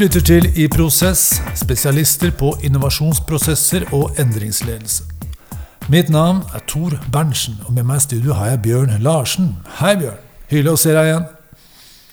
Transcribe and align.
lytter 0.00 0.22
til 0.24 0.46
I 0.56 0.64
Prosess, 0.72 1.42
spesialister 1.60 2.30
på 2.32 2.54
innovasjonsprosesser 2.64 3.82
og 3.92 4.14
endringsledelse. 4.22 5.04
Mitt 5.92 6.08
navn 6.08 6.38
er 6.56 6.62
Tor 6.70 6.94
Berntsen, 7.12 7.58
og 7.66 7.74
med 7.76 7.84
meg 7.84 8.00
i 8.00 8.04
studio 8.06 8.38
har 8.38 8.54
jeg 8.54 8.62
Bjørn 8.64 8.94
Larsen. 9.04 9.50
Hei, 9.76 9.92
Bjørn. 10.00 10.16
Hyggelig 10.48 10.72
å 10.72 10.80
se 10.80 10.96
deg 10.96 11.10
igjen. 11.10 11.28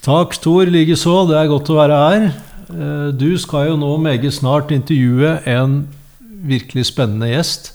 Takk, 0.04 0.36
Tor. 0.44 0.68
Likeså. 0.74 1.16
Det 1.32 1.40
er 1.40 1.50
godt 1.54 1.72
å 1.72 1.80
være 1.80 2.04
her. 2.04 2.28
Eh, 2.76 3.08
du 3.16 3.30
skal 3.40 3.70
jo 3.70 3.80
nå 3.80 3.96
meget 4.04 4.36
snart 4.36 4.76
intervjue 4.76 5.38
en 5.48 5.82
virkelig 6.44 6.90
spennende 6.92 7.32
gjest 7.32 7.72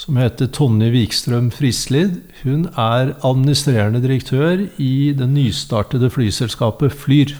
som 0.00 0.16
heter 0.16 0.48
Tonje 0.48 0.94
Wikstrøm 0.96 1.52
Frislid. 1.52 2.22
Hun 2.40 2.70
er 2.72 3.18
administrerende 3.20 4.00
direktør 4.00 4.64
i 4.80 4.94
det 5.18 5.28
nystartede 5.28 6.08
flyselskapet 6.14 6.94
Flyr. 7.04 7.36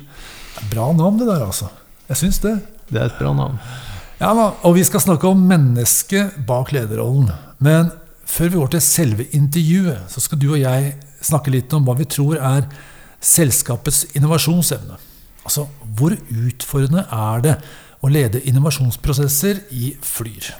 Bra 0.68 0.92
navn, 0.92 1.22
det 1.22 1.32
der, 1.32 1.46
altså. 1.46 1.72
Jeg 2.12 2.20
syns 2.20 2.42
det. 2.44 2.58
Det 2.92 3.00
er 3.00 3.08
et 3.08 3.16
bra 3.16 3.32
navn. 3.32 3.56
Ja, 4.20 4.32
Og 4.62 4.76
vi 4.76 4.84
skal 4.84 5.00
snakke 5.00 5.28
om 5.28 5.40
mennesket 5.48 6.36
bak 6.46 6.72
lederrollen. 6.76 7.30
Men 7.58 7.88
før 8.28 8.48
vi 8.48 8.58
går 8.60 8.74
til 8.74 8.84
selve 8.84 9.26
intervjuet, 9.32 10.04
så 10.12 10.20
skal 10.20 10.38
du 10.38 10.50
og 10.52 10.60
jeg 10.60 10.92
snakke 11.24 11.50
litt 11.54 11.72
om 11.72 11.86
hva 11.86 11.96
vi 11.96 12.04
tror 12.04 12.36
er 12.36 12.68
selskapets 13.22 14.04
innovasjonsevne. 14.18 14.98
Altså, 15.42 15.66
hvor 15.96 16.12
utfordrende 16.12 17.06
er 17.08 17.42
det 17.42 17.56
å 18.02 18.10
lede 18.12 18.42
innovasjonsprosesser 18.44 19.64
i 19.72 19.94
Flyr? 20.02 20.52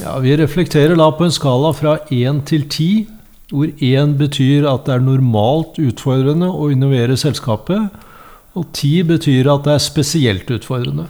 Ja, 0.00 0.18
Vi 0.18 0.36
reflekterer 0.36 0.96
da 0.96 1.10
på 1.10 1.24
en 1.24 1.34
skala 1.34 1.72
fra 1.72 1.98
én 2.10 2.44
til 2.44 2.68
ti, 2.68 3.08
hvor 3.50 3.68
én 3.80 4.16
betyr 4.18 4.68
at 4.68 4.86
det 4.86 4.94
er 4.94 5.04
normalt 5.04 5.78
utfordrende 5.80 6.48
å 6.48 6.70
innovere 6.72 7.16
selskapet, 7.16 7.90
og 8.58 8.68
ti 8.76 8.98
betyr 9.06 9.48
at 9.52 9.66
det 9.66 9.76
er 9.76 9.82
spesielt 9.82 10.50
utfordrende. 10.52 11.06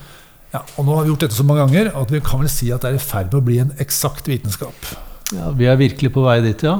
Ja, 0.52 0.60
og 0.76 0.84
Nå 0.84 0.96
har 0.96 1.06
vi 1.06 1.12
gjort 1.12 1.24
dette 1.24 1.38
så 1.38 1.46
mange 1.48 1.64
ganger 1.64 1.94
at 1.96 2.12
vi 2.12 2.20
kan 2.24 2.42
vel 2.42 2.50
si 2.52 2.68
at 2.74 2.84
det 2.84 2.92
er 2.92 2.98
i 2.98 3.02
ferd 3.02 3.32
med 3.32 3.40
å 3.40 3.46
bli 3.46 3.58
en 3.62 3.72
eksakt 3.82 4.28
vitenskap. 4.28 4.92
Ja, 5.32 5.48
Vi 5.56 5.64
er 5.64 5.80
virkelig 5.80 6.12
på 6.12 6.26
vei 6.26 6.42
dit, 6.44 6.62
ja. 6.62 6.76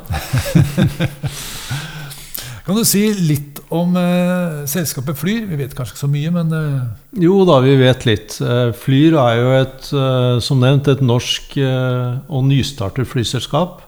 kan 2.67 2.77
du 2.77 2.85
si 2.85 3.07
litt 3.17 3.63
om 3.73 3.97
eh, 3.97 4.67
selskapet 4.69 5.17
Flyr? 5.17 5.47
Vi 5.49 5.57
vet 5.57 5.73
kanskje 5.73 5.97
ikke 5.97 6.03
så 6.05 6.11
mye, 6.13 6.33
men 6.35 6.53
eh... 6.53 6.83
Jo 7.25 7.39
da, 7.49 7.57
vi 7.65 7.79
vet 7.81 8.05
litt. 8.05 8.37
Eh, 8.45 8.75
Flyr 8.77 9.17
er 9.23 9.41
jo 9.41 9.55
et, 9.57 9.89
eh, 9.97 10.37
som 10.45 10.61
nevnt, 10.61 10.93
et 10.93 11.01
norsk 11.01 11.57
eh, 11.57 12.21
og 12.29 12.45
nystartet 12.51 13.09
flyselskap. 13.09 13.81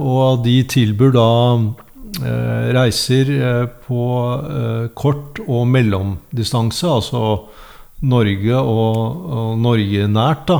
Og 0.00 0.40
de 0.46 0.62
tilbyr 0.72 1.12
da 1.12 1.28
reiser 2.20 3.30
på 3.86 4.02
kort 4.98 5.38
og 5.46 5.62
mellomdistanse, 5.72 6.86
altså 6.86 7.22
Norge 8.04 8.58
og, 8.58 9.22
og 9.32 9.58
Norge 9.62 10.08
nært, 10.12 10.50
da. 10.50 10.58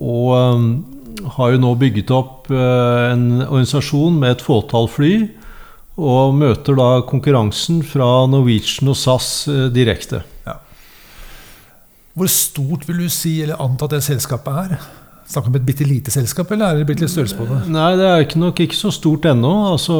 og 0.00 0.32
har 1.36 1.54
jo 1.54 1.62
nå 1.62 1.72
bygget 1.78 2.10
opp 2.14 2.50
eh, 2.52 3.12
en 3.12 3.44
organisasjon 3.44 4.18
med 4.20 4.36
et 4.36 4.44
fåtall 4.44 4.88
fly. 4.90 5.14
Og 5.94 6.34
møter 6.34 6.74
da 6.78 6.88
konkurransen 7.06 7.84
fra 7.86 8.26
Norwegian 8.30 8.90
og 8.90 8.98
SAS 8.98 9.46
eh, 9.50 9.68
direkte. 9.74 10.24
Ja. 10.46 10.58
Hvor 12.14 12.30
stort 12.30 12.88
vil 12.88 13.04
du 13.04 13.08
si 13.12 13.36
eller 13.44 13.62
anta 13.62 13.88
at 13.88 13.96
det 13.96 14.04
selskapet 14.06 14.60
er? 14.64 14.76
Snakker 15.24 15.48
vi 15.48 15.54
om 15.54 15.58
et 15.60 15.66
bitte 15.66 15.86
lite 15.88 16.12
selskap, 16.12 16.50
eller 16.52 16.68
er 16.68 16.78
det 16.78 16.86
blitt 16.88 17.00
litt 17.00 17.12
størrelse 17.12 17.38
på 17.38 17.46
det? 17.48 17.62
Nei, 17.72 17.90
det 17.96 18.06
er 18.06 18.24
ikke 18.26 18.42
nok 18.42 18.60
ikke 18.60 18.76
så 18.76 18.92
stort 18.92 19.24
ennå. 19.30 19.52
Altså, 19.72 19.96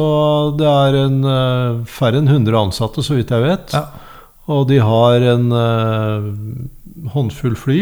det 0.59 0.69
er 0.69 0.97
en, 1.01 1.19
uh, 1.25 1.83
færre 1.89 2.21
enn 2.21 2.29
100 2.29 2.59
ansatte, 2.61 3.03
så 3.05 3.17
vidt 3.17 3.33
jeg 3.33 3.45
vet. 3.45 3.73
Ja. 3.73 3.87
Og 4.53 4.67
de 4.69 4.77
har 4.85 5.25
en 5.33 5.49
uh, 5.49 6.29
håndfull 7.15 7.57
fly. 7.57 7.79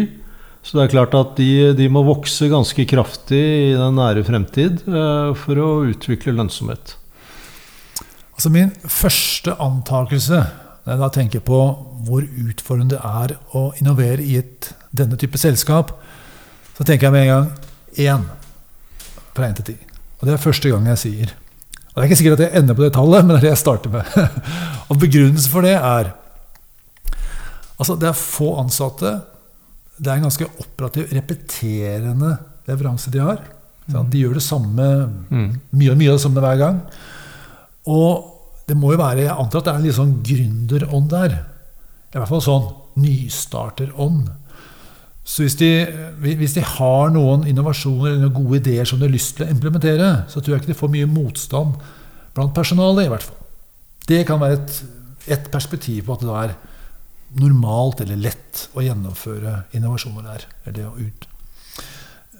Så 0.64 0.78
det 0.78 0.86
er 0.86 0.94
klart 0.94 1.16
at 1.20 1.36
de, 1.36 1.74
de, 1.76 1.90
må 1.92 2.06
vokse 2.08 2.48
ganske 2.48 2.88
kraftig 2.88 3.44
i 3.44 3.72
den 3.76 4.00
nære 4.00 4.24
fremtid 4.24 4.86
uh, 4.88 5.36
for 5.36 5.60
å 5.60 5.72
utvikle 5.92 6.38
lønnsomhet. 6.38 6.96
Altså 8.34 8.50
Min 8.54 8.72
første 8.88 9.54
antakelse 9.62 10.46
når 10.84 10.92
jeg 10.92 11.00
da 11.00 11.10
tenker 11.16 11.44
på 11.48 11.60
hvor 12.04 12.24
utfordrende 12.24 12.98
det 12.98 13.04
er 13.08 13.36
å 13.56 13.70
innovere 13.80 14.24
i 14.24 14.36
et, 14.42 14.74
denne 14.92 15.16
type 15.20 15.40
selskap, 15.40 15.94
så 16.78 16.86
tenker 16.86 17.08
jeg 17.08 17.14
med 17.16 17.28
en 17.28 17.32
gang 17.34 17.50
én 18.02 18.26
fra 19.34 19.48
én 19.50 19.58
til 19.58 19.72
ti. 19.72 19.78
Og 20.20 20.28
det 20.28 20.34
er 20.36 20.42
første 20.42 20.70
gang 20.72 20.88
jeg 20.94 21.02
sier. 21.02 21.34
Og 21.94 21.96
Det 21.96 22.04
er 22.04 22.10
ikke 22.10 22.18
sikkert 22.22 22.40
at 22.40 22.46
jeg 22.48 22.62
ender 22.62 22.78
på 22.78 22.84
det 22.86 22.94
tallet, 22.96 23.26
men 23.26 23.36
det 23.36 23.42
er 23.42 23.46
det 23.48 23.54
jeg 23.54 23.62
starter 23.62 23.94
med. 23.94 24.04
og 24.90 25.00
Begrunnelsen 25.00 25.52
for 25.52 25.66
det 25.66 25.76
er 25.78 26.14
altså 27.78 27.96
det 28.00 28.08
er 28.08 28.18
få 28.18 28.54
ansatte 28.62 29.12
det 29.98 30.10
er 30.10 30.18
en 30.18 30.28
ganske 30.28 30.48
operativ, 30.62 31.10
repeterende 31.14 32.38
leveranse 32.68 33.12
de 33.14 33.22
har. 33.22 33.42
Mm. 33.86 34.10
De 34.10 34.22
gjør 34.24 34.38
det 34.40 34.46
samme, 34.46 34.88
mm. 35.30 35.50
mye 35.76 35.92
og 35.92 36.00
mye 36.00 36.14
av 36.14 36.18
det 36.18 36.24
samme 36.24 36.44
hver 36.44 36.60
gang. 36.62 36.80
Og 37.92 38.30
det 38.68 38.78
må 38.80 38.94
jo 38.94 39.02
være, 39.02 39.26
Jeg 39.28 39.36
antar 39.38 39.60
at 39.60 39.66
det 39.66 39.74
er 39.74 39.82
en 39.82 39.86
litt 39.86 39.98
sånn 39.98 40.16
gründerånd 40.26 41.10
der. 41.12 41.36
I 42.14 42.18
hvert 42.18 42.32
fall 42.32 42.44
sånn 42.46 42.70
nystarterånd. 43.04 44.32
Så 45.24 45.46
hvis 45.46 45.56
de, 45.56 45.70
hvis 46.20 46.56
de, 46.58 46.64
har 46.68 47.14
noen 47.16 47.46
innovasjoner 47.48 48.10
eller 48.12 48.26
noen 48.26 48.36
gode 48.36 48.60
ideer 48.60 48.88
som 48.88 49.00
de 49.00 49.08
har 49.08 49.14
lyst 49.14 49.38
til 49.38 49.46
å 49.48 49.54
implementere, 49.54 50.10
så 50.28 50.42
tror 50.42 50.58
jeg 50.58 50.64
ikke 50.64 50.74
de 50.74 50.82
får 50.82 50.92
mye 50.98 51.08
motstand 51.10 51.78
blant 52.36 52.56
personalet. 52.56 53.08
i 53.08 53.14
hvert 53.14 53.28
fall. 53.30 53.40
Det 54.10 54.20
kan 54.28 54.42
være 54.42 54.60
et, 54.60 54.82
et 55.38 55.48
perspektiv 55.52 56.10
på 56.10 56.18
at 56.18 56.26
det 56.26 56.36
er 56.42 56.56
normalt 57.40 58.04
eller 58.04 58.20
lett 58.20 58.66
å 58.76 58.84
gjennomføre 58.84 59.62
innovasjoner 59.78 60.28
der. 60.28 60.46
Eller 60.70 61.00
ut. 61.00 61.28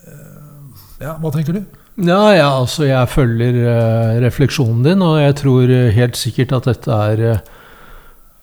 Eh, 0.04 0.84
ja, 1.06 1.16
hva 1.24 1.32
tenker 1.32 1.56
du? 1.56 1.64
Ja, 2.04 2.34
ja, 2.34 2.50
altså 2.58 2.88
jeg 2.90 3.12
følger 3.14 3.58
uh, 3.64 4.20
refleksjonen 4.24 4.82
din, 4.86 5.02
og 5.06 5.20
jeg 5.22 5.36
tror 5.40 5.72
helt 5.94 6.18
sikkert 6.18 6.56
at 6.58 6.70
dette 6.72 7.02
er 7.14 7.26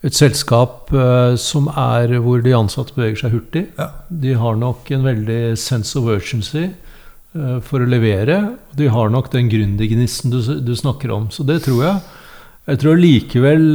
et 0.06 0.16
selskap 0.16 0.92
uh, 0.96 1.36
som 1.40 1.68
er 1.72 2.16
hvor 2.24 2.44
de 2.44 2.54
ansatte 2.56 2.96
beveger 2.96 3.24
seg 3.24 3.34
hurtig. 3.36 3.66
Ja. 3.78 3.90
De 4.08 4.36
har 4.40 4.56
nok 4.60 4.88
en 4.96 5.04
veldig 5.06 5.42
sense 5.60 5.98
of 5.98 6.08
urgency 6.08 6.70
for 7.62 7.78
å 7.78 7.86
levere. 7.86 8.40
De 8.74 8.88
har 8.90 9.12
nok 9.14 9.28
den 9.30 9.46
gründergnisten 9.46 10.32
du, 10.32 10.40
du, 10.66 10.72
snakker 10.74 11.12
om. 11.14 11.28
Så 11.30 11.44
det 11.46 11.60
tror 11.62 11.84
jeg. 11.84 12.16
Jeg 12.72 12.80
tror 12.82 12.98
likevel 12.98 13.68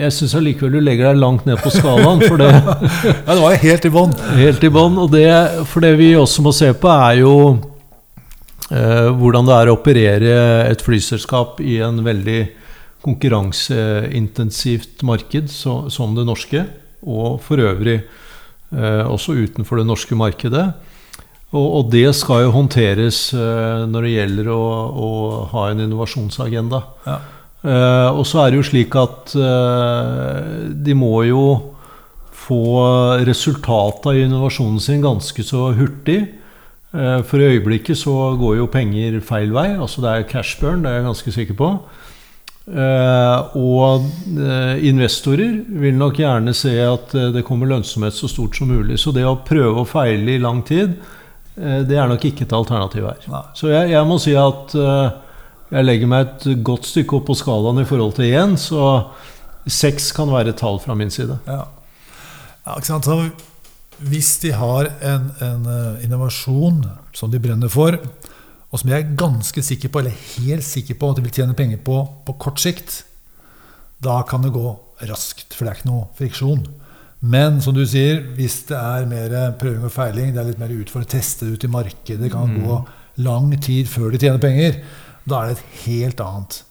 jeg 0.00 0.12
syns 0.14 0.34
allikevel 0.38 0.76
du 0.76 0.80
legger 0.82 1.10
deg 1.10 1.20
langt 1.20 1.46
ned 1.48 1.60
på 1.62 1.72
skalaen. 1.72 2.22
For 2.24 2.40
det, 2.40 2.50
ja, 3.26 3.34
det 3.34 3.40
var 3.42 3.58
helt 3.62 3.86
i 3.86 3.92
bånn. 3.92 4.14
Helt 4.38 4.64
i 4.64 4.72
bånn. 4.72 4.96
Og 5.00 5.10
det, 5.12 5.26
for 5.70 5.84
det 5.84 5.94
vi 6.00 6.12
også 6.18 6.44
må 6.44 6.52
se 6.56 6.70
på, 6.76 6.90
er 6.90 7.20
jo 7.20 7.34
eh, 8.70 9.08
hvordan 9.20 9.48
det 9.48 9.56
er 9.56 9.70
å 9.70 9.76
operere 9.76 10.38
et 10.70 10.84
flyselskap 10.84 11.60
i 11.64 11.78
en 11.84 12.00
veldig 12.06 12.40
konkurranseintensivt 13.04 15.02
marked 15.06 15.50
så, 15.52 15.90
som 15.92 16.14
det 16.16 16.26
norske. 16.28 16.64
Og 17.00 17.40
for 17.44 17.56
øvrig 17.64 17.98
eh, 18.00 19.04
også 19.06 19.32
utenfor 19.40 19.76
det 19.80 19.86
norske 19.88 20.14
markedet. 20.18 20.72
Og, 21.50 21.66
og 21.66 21.90
det 21.90 22.14
skal 22.14 22.44
jo 22.44 22.54
håndteres 22.54 23.32
eh, 23.34 23.86
når 23.90 24.06
det 24.06 24.14
gjelder 24.14 24.50
å, 24.54 24.62
å 24.94 25.08
ha 25.54 25.62
en 25.70 25.82
innovasjonsagenda. 25.86 26.82
Ja. 27.08 27.18
Eh, 27.60 28.08
og 28.14 28.24
så 28.28 28.44
er 28.44 28.52
det 28.52 28.60
jo 28.60 28.68
slik 28.70 28.94
at 28.96 29.34
uh, 29.36 30.70
de 30.72 30.94
må 30.96 31.26
jo 31.28 31.44
få 32.40 32.62
resultatet 33.28 34.06
av 34.08 34.16
innovasjonen 34.16 34.80
sin 34.80 35.02
ganske 35.04 35.44
så 35.44 35.68
hurtig. 35.76 36.22
Uh, 36.90 37.20
for 37.26 37.38
i 37.38 37.50
øyeblikket 37.56 37.98
så 38.00 38.14
går 38.40 38.62
jo 38.62 38.70
penger 38.70 39.20
feil 39.26 39.52
vei. 39.54 39.68
Altså 39.76 40.04
det 40.04 40.14
er 40.14 40.30
cash 40.30 40.56
burn, 40.62 40.84
det 40.84 40.92
er 40.92 41.00
jeg 41.00 41.08
ganske 41.10 41.36
sikker 41.36 41.58
på. 41.58 41.74
Og 42.68 44.04
investorer 44.84 45.56
vil 45.82 45.96
nok 45.98 46.20
gjerne 46.20 46.52
se 46.54 46.74
at 46.84 47.14
det 47.34 47.42
kommer 47.46 47.66
lønnsomhet 47.66 48.14
så 48.14 48.28
stort 48.30 48.54
som 48.54 48.68
mulig. 48.70 48.98
Så 49.00 49.10
det 49.16 49.24
å 49.26 49.40
prøve 49.42 49.82
å 49.82 49.88
feile 49.88 50.36
i 50.36 50.42
lang 50.42 50.60
tid, 50.68 50.92
det 51.56 51.96
er 51.98 52.06
nok 52.06 52.26
ikke 52.28 52.44
et 52.46 52.54
alternativ 52.54 53.08
her. 53.08 53.24
Nei. 53.32 53.42
Så 53.58 53.72
jeg, 53.72 53.90
jeg, 53.90 54.04
må 54.06 54.20
si 54.22 54.36
at 54.38 54.76
jeg 54.76 55.86
legger 55.86 56.10
meg 56.10 56.28
et 56.28 56.62
godt 56.66 56.88
stykke 56.90 57.18
opp 57.18 57.28
på 57.30 57.38
skalaen 57.38 57.82
i 57.82 57.88
forhold 57.88 58.16
til 58.18 58.32
én, 58.38 58.56
så 58.60 58.86
seks 59.70 60.10
kan 60.16 60.30
være 60.32 60.54
et 60.54 60.60
tall 60.60 60.80
fra 60.82 60.96
min 60.98 61.12
side. 61.12 61.36
Ja. 61.46 61.64
ja 62.66 62.76
ikke 62.76 62.90
sant? 62.90 63.06
Så 63.06 63.18
hvis 64.10 64.32
de 64.42 64.52
har 64.56 64.88
en, 65.04 65.30
en, 65.44 65.66
eh, 65.68 66.04
innovasjon 66.06 66.82
som 67.16 67.30
de 67.32 67.40
brenner 67.42 67.68
for, 67.68 67.98
og 68.70 68.78
som 68.78 68.92
jeg 68.92 69.02
er 69.02 69.16
ganske 69.18 69.62
sikker 69.66 69.90
på, 69.90 70.02
eller 70.02 70.26
helt 70.36 70.66
sikker 70.66 70.98
på 70.98 71.10
at 71.10 71.18
de 71.18 71.24
vil 71.26 71.34
tjene 71.40 71.56
penger 71.58 71.80
på 71.82 72.02
på 72.26 72.36
kort 72.42 72.62
sikt, 72.62 73.02
da 74.00 74.20
kan 74.28 74.44
det 74.46 74.54
gå 74.54 74.76
raskt, 75.10 75.52
for 75.56 75.66
det 75.66 75.72
er 75.72 75.80
ikke 75.80 75.90
noe 75.90 76.06
friksjon. 76.18 76.62
Men 77.20 77.58
som 77.60 77.74
du 77.76 77.82
sier, 77.84 78.22
hvis 78.36 78.62
det 78.70 78.78
er 78.78 79.08
mer 79.10 79.34
prøving 79.60 79.84
og 79.84 79.92
feiling, 79.92 80.32
det 80.32 80.40
er 80.40 80.48
litt 80.52 80.62
mer 80.62 80.72
utfordrende 80.72 81.10
å 81.10 81.16
teste 81.18 81.48
det 81.48 81.58
ut 81.58 81.66
i 81.66 81.72
markedet, 81.74 82.22
det 82.22 82.32
kan 82.32 82.48
mm. 82.48 82.62
gå 82.64 82.78
lang 83.26 83.50
tid 83.60 83.90
før 83.90 84.14
de 84.14 84.22
tjener 84.22 84.40
penger, 84.40 84.80
da 85.28 85.42
er 85.42 85.50
det 85.50 85.58
et 85.58 85.76
helt 85.84 86.22
annet 86.24 86.62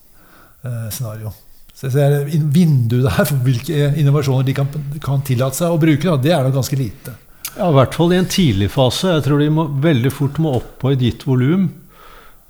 eh, 0.66 0.88
scenario. 0.96 1.34
Så 1.76 1.88
jeg 1.88 1.96
ser 1.96 2.48
vinduet 2.52 3.06
der 3.06 3.28
for 3.28 3.44
hvilke 3.46 3.92
innovasjoner 4.02 4.48
de 4.48 4.56
kan, 4.58 4.72
kan 5.04 5.22
tillate 5.28 5.62
seg 5.62 5.76
å 5.76 5.80
bruke, 5.80 6.08
da, 6.08 6.18
det 6.20 6.34
er 6.36 6.48
da 6.48 6.56
ganske 6.56 6.80
lite. 6.80 7.14
Ja, 7.54 7.70
I 7.70 7.76
hvert 7.76 7.96
fall 7.96 8.14
i 8.14 8.20
en 8.20 8.28
tidlig 8.30 8.72
fase. 8.74 9.14
Jeg 9.14 9.26
tror 9.26 9.40
de 9.42 9.52
må, 9.54 9.68
veldig 9.84 10.12
fort 10.14 10.42
må 10.42 10.58
opp 10.58 10.74
på 10.82 10.92
et 10.94 11.06
gitt 11.06 11.24
volum 11.28 11.70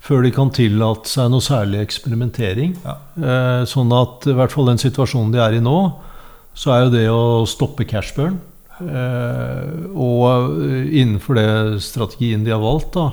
før 0.00 0.24
de 0.24 0.32
kan 0.34 0.52
tillate 0.54 1.10
seg 1.10 1.30
noe 1.32 1.44
særlig 1.44 1.82
eksperimentering. 1.84 2.76
Ja. 2.84 2.96
Eh, 3.20 3.62
sånn 3.68 3.92
at 3.94 4.28
i 4.30 4.36
hvert 4.36 4.54
fall 4.54 4.70
den 4.70 4.80
situasjonen 4.80 5.34
de 5.34 5.42
er 5.44 5.58
i 5.58 5.64
nå, 5.64 5.80
så 6.56 6.74
er 6.74 6.84
jo 6.84 6.94
det 6.94 7.06
å 7.12 7.24
stoppe 7.48 7.86
cashburn 7.88 8.40
eh, 8.82 9.68
og 9.94 10.56
innenfor 10.88 11.38
det 11.38 11.50
strategien 11.84 12.46
de 12.46 12.54
har 12.54 12.62
valgt, 12.62 12.96
da, 12.96 13.12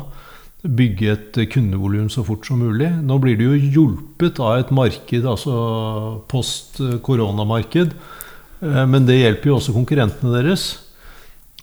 bygge 0.67 1.11
et 1.13 1.39
kundevolum 1.53 2.09
så 2.11 2.23
fort 2.27 2.47
som 2.47 2.59
mulig. 2.63 2.89
Nå 3.05 3.19
blir 3.23 3.37
de 3.39 3.51
jo 3.51 3.59
hjulpet 3.77 4.39
av 4.43 4.63
et 4.63 4.73
marked, 4.73 5.27
altså 5.27 5.53
post 6.31 6.81
koronamarked. 7.05 7.93
Eh, 8.61 8.83
men 8.89 9.07
det 9.07 9.19
hjelper 9.21 9.51
jo 9.51 9.59
også 9.59 9.75
konkurrentene 9.75 10.33
deres. 10.33 10.69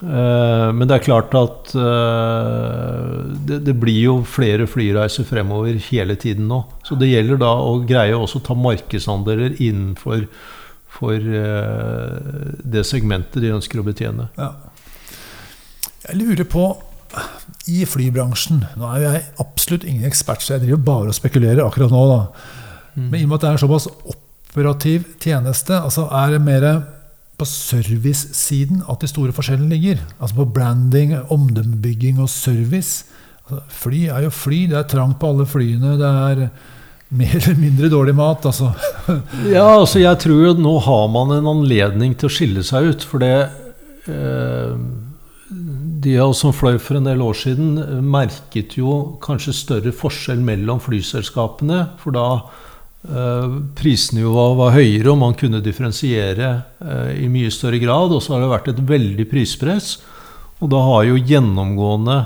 Eh, 0.05 0.71
men 0.77 0.89
det 0.89 0.99
er 0.99 1.07
klart 1.07 1.35
at 1.39 1.73
eh, 1.81 3.15
det, 3.49 3.61
det 3.69 3.77
blir 3.81 4.01
jo 4.03 4.17
flere 4.29 4.69
flyreiser 4.71 5.27
fremover 5.29 5.79
hele 5.89 6.19
tiden 6.21 6.51
nå. 6.51 6.61
Så 6.85 6.99
det 7.01 7.11
gjelder 7.13 7.41
da 7.41 7.55
å 7.65 7.79
greie 7.89 8.17
også 8.17 8.43
å 8.43 8.47
ta 8.51 8.59
markedsandeler 8.59 9.57
innenfor 9.59 10.29
for 10.95 11.19
det 11.19 12.85
segmentet 12.87 13.43
de 13.43 13.49
ønsker 13.51 13.81
å 13.81 13.83
betjene. 13.83 14.29
Ja. 14.39 14.53
Jeg 16.05 16.21
lurer 16.21 16.47
på 16.47 16.69
i 17.71 17.85
flybransjen 17.89 18.65
Nå 18.79 18.89
er 18.93 19.05
jeg 19.05 19.23
absolutt 19.43 19.87
ingen 19.89 20.07
ekspert, 20.09 20.43
så 20.45 20.57
jeg 20.57 20.67
driver 20.67 20.83
bare 20.89 21.13
og 21.13 21.17
spekulerer 21.17 21.65
akkurat 21.65 21.93
nå. 21.95 22.03
Da. 22.11 22.21
Mm. 22.95 23.09
Men 23.09 23.19
i 23.19 23.25
og 23.25 23.31
med 23.31 23.37
at 23.39 23.45
det 23.45 23.49
er 23.51 23.57
en 23.59 23.63
såpass 23.65 23.89
operativ 24.15 25.07
tjeneste, 25.23 25.79
altså 25.79 26.07
er 26.15 26.35
det 26.35 26.43
mer 26.45 26.69
på 27.39 27.47
servicesiden 27.49 28.85
at 28.91 29.03
de 29.03 29.11
store 29.11 29.35
forskjellene 29.35 29.75
ligger? 29.75 30.01
Altså 30.19 30.39
på 30.39 30.49
branding, 30.57 31.17
omdømmebygging 31.35 32.21
og 32.23 32.31
service. 32.31 33.05
Altså, 33.45 33.63
fly 33.83 34.07
er 34.09 34.27
jo 34.27 34.33
fly. 34.35 34.65
Det 34.71 34.79
er 34.79 34.89
trangt 34.91 35.19
på 35.21 35.33
alle 35.33 35.47
flyene. 35.49 35.97
Det 36.01 36.11
er 36.11 36.45
mer 37.15 37.35
eller 37.41 37.59
mindre 37.61 37.91
dårlig 37.93 38.15
mat. 38.19 38.47
Altså. 38.47 38.71
ja, 39.57 39.67
altså 39.67 40.03
jeg 40.03 40.21
tror 40.25 40.45
jo 40.49 40.55
nå 40.59 40.77
har 40.87 41.09
man 41.13 41.35
en 41.39 41.51
anledning 41.57 42.15
til 42.19 42.31
å 42.31 42.35
skille 42.37 42.65
seg 42.67 42.93
ut. 42.93 43.09
For 43.09 43.23
det 43.23 43.35
eh, 44.11 44.77
de 46.05 46.19
av 46.21 46.35
oss 46.35 46.43
som 46.45 46.55
fløy 46.55 46.77
for 46.83 46.99
en 46.99 47.09
del 47.09 47.23
år 47.25 47.37
siden, 47.39 47.79
merket 48.05 48.77
jo 48.79 49.17
kanskje 49.25 49.57
større 49.57 49.93
forskjell 49.95 50.43
mellom 50.45 50.83
flyselskapene. 50.85 51.87
For 52.03 52.17
da 52.17 52.29
eh, 52.35 52.63
prisnivået 53.77 54.57
var 54.57 54.73
høyere, 54.79 55.11
og 55.13 55.19
man 55.21 55.35
kunne 55.37 55.61
differensiere 55.65 56.51
eh, 56.81 57.11
i 57.25 57.29
mye 57.29 57.51
større 57.53 57.81
grad. 57.83 58.15
Og 58.17 58.23
så 58.25 58.35
har 58.35 58.45
det 58.45 58.53
vært 58.53 58.71
et 58.73 58.81
veldig 58.89 59.27
prispress. 59.29 59.99
Og 60.65 60.71
da 60.73 60.81
har 60.81 61.05
jo 61.11 61.21
gjennomgående 61.21 62.19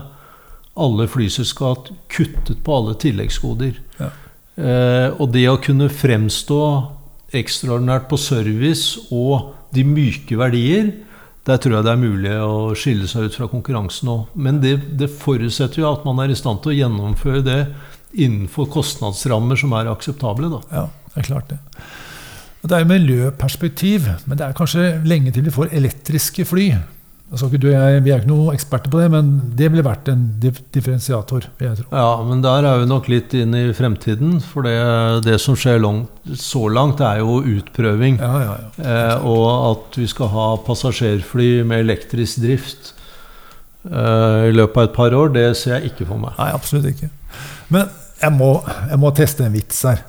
alle 0.78 1.08
flyselskap 1.10 1.90
kuttet 2.12 2.62
på 2.62 2.76
alle 2.76 2.94
tilleggsgoder. 3.02 3.80
Ja. 3.98 4.12
Eh, 4.58 5.08
og 5.18 5.32
det 5.34 5.48
å 5.50 5.58
kunne 5.62 5.90
fremstå 5.90 6.62
ekstraordinært 7.38 8.08
på 8.10 8.18
service 8.20 9.10
og 9.10 9.52
de 9.74 9.84
myke 9.84 10.38
verdier, 10.38 10.92
der 11.48 11.60
tror 11.60 11.78
jeg 11.78 11.86
det 11.86 11.92
er 11.92 12.00
mulig 12.00 12.32
å 12.44 12.56
skille 12.76 13.08
seg 13.08 13.28
ut 13.28 13.36
fra 13.38 13.48
konkurransen 13.50 14.10
òg. 14.12 14.32
Men 14.36 14.60
det, 14.62 14.76
det, 15.00 15.10
forutsetter 15.10 15.82
jo 15.82 15.90
at 15.90 16.04
man 16.06 16.20
er 16.22 16.32
i 16.32 16.38
stand 16.38 16.60
til 16.62 16.74
å 16.74 16.78
gjennomføre 16.78 17.44
det 17.46 17.60
innenfor 18.12 18.68
kostnadsrammer 18.72 19.58
som 19.60 19.74
er 19.76 19.90
akseptable. 19.92 20.50
Da. 20.52 20.60
Ja, 20.72 20.84
det 21.14 21.24
er 21.24 21.28
klart 21.30 21.50
det. 21.52 21.58
Og 22.58 22.70
det 22.70 22.76
er 22.76 22.84
jo 22.84 22.92
miljøperspektiv, 22.92 24.06
men 24.26 24.38
det 24.38 24.46
er 24.46 24.56
kanskje 24.56 24.94
lenge 25.06 25.32
til 25.34 25.46
vi 25.46 25.54
får 25.54 25.74
elektriske 25.78 26.46
fly. 26.48 26.70
Altså, 27.28 27.50
du, 27.52 27.66
jeg, 27.68 28.00
vi 28.06 28.12
er 28.12 28.22
ikke 28.22 28.30
noen 28.30 28.54
eksperter 28.56 28.88
på 28.88 29.02
det, 29.02 29.10
men 29.12 29.26
det 29.56 29.66
ville 29.68 29.84
vært 29.84 30.08
en 30.08 30.22
differensiator. 30.40 31.44
Ja, 31.60 32.06
men 32.24 32.40
der 32.40 32.64
er 32.64 32.80
vi 32.80 32.88
nok 32.88 33.10
litt 33.12 33.34
inn 33.36 33.52
i 33.52 33.66
fremtiden. 33.76 34.38
For 34.40 34.64
det, 34.64 34.78
det 35.26 35.36
som 35.42 35.58
skjer 35.58 35.76
langt, 35.82 36.08
så 36.40 36.64
langt, 36.72 37.02
er 37.04 37.20
jo 37.20 37.42
utprøving. 37.42 38.16
Ja, 38.22 38.32
ja, 38.46 38.54
ja. 38.62 38.70
Eh, 38.80 39.28
og 39.28 39.44
at 39.74 40.00
vi 40.00 40.08
skal 40.08 40.32
ha 40.32 40.48
passasjerfly 40.64 41.50
med 41.68 41.84
elektrisk 41.84 42.40
drift 42.46 42.94
eh, 43.84 44.48
i 44.48 44.56
løpet 44.56 44.80
av 44.80 44.88
et 44.88 44.96
par 44.96 45.20
år, 45.20 45.36
det 45.36 45.50
ser 45.60 45.76
jeg 45.76 45.92
ikke 45.92 46.08
for 46.08 46.24
meg. 46.24 46.32
Nei, 46.40 46.48
absolutt 46.56 46.88
ikke. 46.94 47.12
Men 47.72 47.88
jeg 48.18 48.34
må, 48.34 48.52
jeg 48.90 48.98
må 49.00 49.12
teste 49.16 49.46
en 49.46 49.54
vits 49.54 49.80
her. 49.86 50.02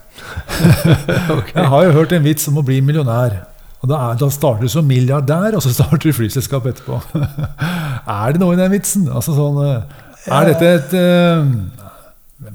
okay. 1.38 1.56
Jeg 1.56 1.69
har 1.71 1.85
jo 1.85 1.95
hørt 1.95 2.13
en 2.15 2.25
vits 2.25 2.50
om 2.51 2.59
å 2.59 2.65
bli 2.65 2.79
millionær. 2.83 3.41
Og 3.79 3.88
da, 3.88 4.00
er, 4.09 4.19
da 4.19 4.27
starter 4.33 4.67
du 4.67 4.71
som 4.71 4.88
milliardær, 4.88 5.56
og 5.56 5.63
så 5.63 5.71
starter 5.71 6.09
du 6.09 6.15
flyselskap 6.15 6.67
etterpå. 6.67 7.00
er 8.19 8.35
det 8.35 8.41
noe 8.41 8.57
i 8.57 8.59
den 8.59 8.73
vitsen? 8.73 9.07
Altså 9.07 9.35
sånn, 9.38 9.59
eh, 9.63 10.07
er 10.35 10.50
dette 10.50 10.71
et 10.75 10.95
uh, 11.00 11.45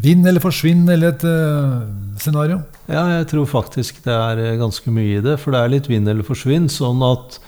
vinn 0.04 0.26
eller 0.28 0.44
forsvinn 0.44 0.84
eller 0.92 1.14
et 1.14 1.24
uh, 1.24 1.80
scenario? 2.20 2.60
Ja, 2.90 3.06
jeg 3.14 3.30
tror 3.30 3.48
faktisk 3.48 4.02
det 4.04 4.12
er 4.12 4.60
ganske 4.60 4.92
mye 4.92 5.20
i 5.22 5.24
det. 5.24 5.38
For 5.40 5.54
det 5.54 5.62
er 5.62 5.72
litt 5.78 5.88
vinn 5.88 6.08
eller 6.10 6.26
forsvinn. 6.26 6.68
Sånn 6.72 7.00
at 7.08 7.40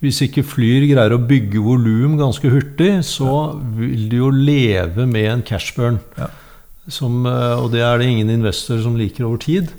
hvis 0.00 0.22
ikke 0.24 0.46
Flyr 0.46 0.86
greier 0.88 1.12
å 1.12 1.20
bygge 1.20 1.60
volum 1.60 2.16
ganske 2.20 2.48
hurtig, 2.52 2.92
så 3.04 3.58
vil 3.76 4.08
de 4.08 4.22
jo 4.22 4.32
leve 4.32 5.04
med 5.10 5.32
en 5.34 5.44
cashburn. 5.44 5.98
Ja. 6.16 6.30
Som, 6.88 7.26
og 7.28 7.68
det 7.74 7.82
er 7.84 8.00
det 8.00 8.08
ingen 8.08 8.30
investorer 8.32 8.80
som 8.84 8.96
liker 8.96 9.26
over 9.28 9.40
tid. 9.42 9.72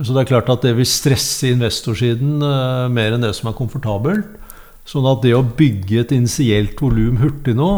Så 0.00 0.14
det 0.14 0.22
er 0.22 0.30
klart 0.30 0.50
at 0.52 0.62
det 0.64 0.72
vil 0.78 0.88
stresse 0.88 1.50
investorsiden 1.52 2.40
uh, 2.42 2.88
mer 2.92 3.14
enn 3.14 3.24
det 3.26 3.34
som 3.36 3.50
er 3.50 3.58
komfortabelt. 3.58 4.38
Sånn 4.88 5.06
at 5.06 5.20
det 5.22 5.34
å 5.36 5.44
bygge 5.46 6.00
et 6.00 6.14
initielt 6.16 6.80
volum 6.82 7.20
hurtig 7.20 7.54
nå, 7.54 7.70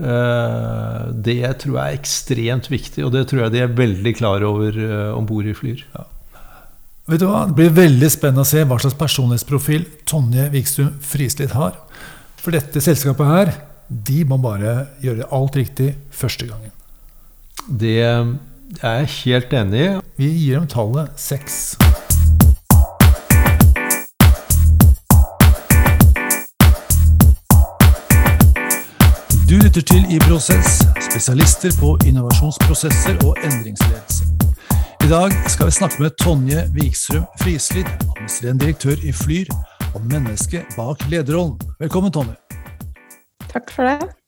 uh, 0.00 1.02
det 1.12 1.42
tror 1.62 1.76
jeg 1.76 1.84
er 1.84 1.98
ekstremt 2.00 2.70
viktig. 2.72 3.04
Og 3.06 3.12
det 3.14 3.26
tror 3.30 3.44
jeg 3.44 3.54
de 3.54 3.62
er 3.66 3.76
veldig 3.82 4.14
klar 4.18 4.46
over 4.48 4.80
om 5.14 5.28
bord 5.28 5.46
i 5.46 5.54
Flyr. 5.54 5.84
Ja. 5.94 6.08
Vet 7.10 7.22
du 7.22 7.26
hva? 7.26 7.44
Det 7.48 7.58
blir 7.58 7.72
veldig 7.74 8.10
spennende 8.12 8.46
å 8.46 8.48
se 8.48 8.64
hva 8.64 8.78
slags 8.80 8.98
personlighetsprofil 8.98 9.86
Tonje 10.08 10.46
Vikstrøm 10.52 10.92
Frislid 11.04 11.56
har. 11.58 11.74
For 12.40 12.54
dette 12.54 12.80
selskapet 12.82 13.28
her, 13.28 13.54
de 13.90 14.22
må 14.24 14.38
bare 14.40 14.92
gjøre 15.02 15.26
alt 15.34 15.58
riktig 15.58 15.92
første 16.14 16.46
gangen. 16.48 16.72
Det 17.78 18.00
er 18.02 18.34
jeg 18.82 19.06
helt 19.06 19.52
enig 19.52 19.80
i. 19.80 19.88
Vi 20.18 20.28
gir 20.28 20.58
dem 20.58 20.66
tallet 20.66 21.10
seks. 21.16 21.78
Du 29.46 29.54
lytter 29.54 29.82
til 29.86 30.02
I 30.10 30.18
Prosess, 30.18 30.82
spesialister 31.10 31.70
på 31.80 31.94
innovasjonsprosesser 32.06 33.22
og 33.26 33.36
endringsledelse. 33.44 34.24
I 35.04 35.08
dag 35.08 35.30
skal 35.46 35.66
vi 35.66 35.70
snakke 35.70 36.02
med 36.02 36.10
Tonje 36.10 36.66
Vikstrøm 36.74 37.24
Frislid, 37.40 37.86
administrerende 37.86 38.64
direktør 38.64 38.96
i 39.02 39.12
Flyr, 39.12 39.44
og 39.94 40.00
mennesket 40.12 40.62
bak 40.76 41.10
lederrollen. 41.10 41.60
Velkommen, 41.78 42.12
Tonje. 42.12 42.34
Takk 43.48 43.70
for 43.70 43.82
det. 43.82 44.19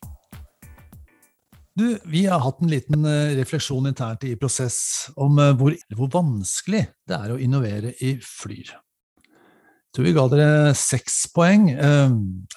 Du, 1.74 1.98
vi 2.04 2.26
har 2.26 2.42
hatt 2.44 2.60
en 2.60 2.68
liten 2.68 3.04
eh, 3.08 3.32
refleksjon 3.38 3.88
internt 3.88 4.24
i 4.28 4.34
prosess 4.36 5.08
om 5.16 5.38
eh, 5.40 5.54
hvor, 5.56 5.72
hvor, 5.96 6.10
vanskelig 6.12 6.82
det 7.08 7.16
er 7.16 7.32
å 7.32 7.38
innovere 7.40 7.94
i 8.04 8.18
Flyr. 8.20 8.74
Jeg 9.22 9.96
tror 9.96 10.04
vi 10.04 10.12
ga 10.16 10.24
dere 10.32 10.74
seks 10.76 11.22
poeng. 11.32 11.70
Eh, 11.72 12.12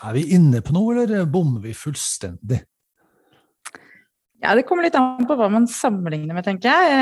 er 0.10 0.18
vi 0.18 0.26
inne 0.36 0.60
på 0.60 0.76
noe, 0.76 0.98
eller 1.06 1.30
bommer 1.32 1.64
vi 1.64 1.72
fullstendig? 1.78 2.60
Ja, 4.44 4.52
Det 4.52 4.66
kommer 4.68 4.84
litt 4.84 5.00
an 5.00 5.24
på 5.24 5.40
hva 5.40 5.48
man 5.54 5.70
sammenligner 5.72 6.36
med, 6.36 6.44
tenker 6.44 6.76
jeg. 6.76 7.00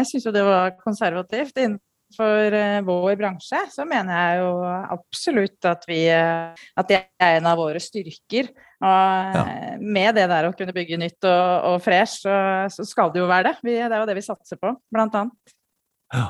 Jeg 0.00 0.08
syns 0.08 0.26
jo 0.30 0.34
det 0.34 0.46
var 0.48 0.72
konservativt. 0.80 1.60
Innenfor 1.60 2.56
vår 2.88 3.20
bransje 3.20 3.60
så 3.70 3.84
mener 3.86 4.16
jeg 4.16 4.40
jo 4.40 4.50
absolutt 4.96 5.68
at, 5.68 5.84
vi, 5.86 6.00
at 6.08 6.88
det 6.88 7.04
er 7.20 7.36
en 7.36 7.52
av 7.52 7.60
våre 7.60 7.84
styrker. 7.84 8.48
Og 8.80 9.36
ja. 9.36 9.44
med 9.80 10.16
det 10.16 10.24
der 10.30 10.48
å 10.48 10.54
kunne 10.56 10.72
bygge 10.72 10.96
nytt 11.00 11.26
og, 11.28 11.66
og 11.68 11.82
fresh, 11.84 12.22
så, 12.24 12.36
så, 12.72 12.86
skal 12.88 13.12
det 13.12 13.20
jo 13.20 13.28
være 13.28 13.50
det. 13.50 13.56
Vi, 13.66 13.76
det 13.76 13.90
er 13.92 14.00
jo 14.00 14.08
det 14.08 14.16
vi 14.16 14.24
satser 14.24 14.60
på, 14.60 14.72
blant 14.92 15.18
annet. 15.18 15.54
Ja. 16.14 16.26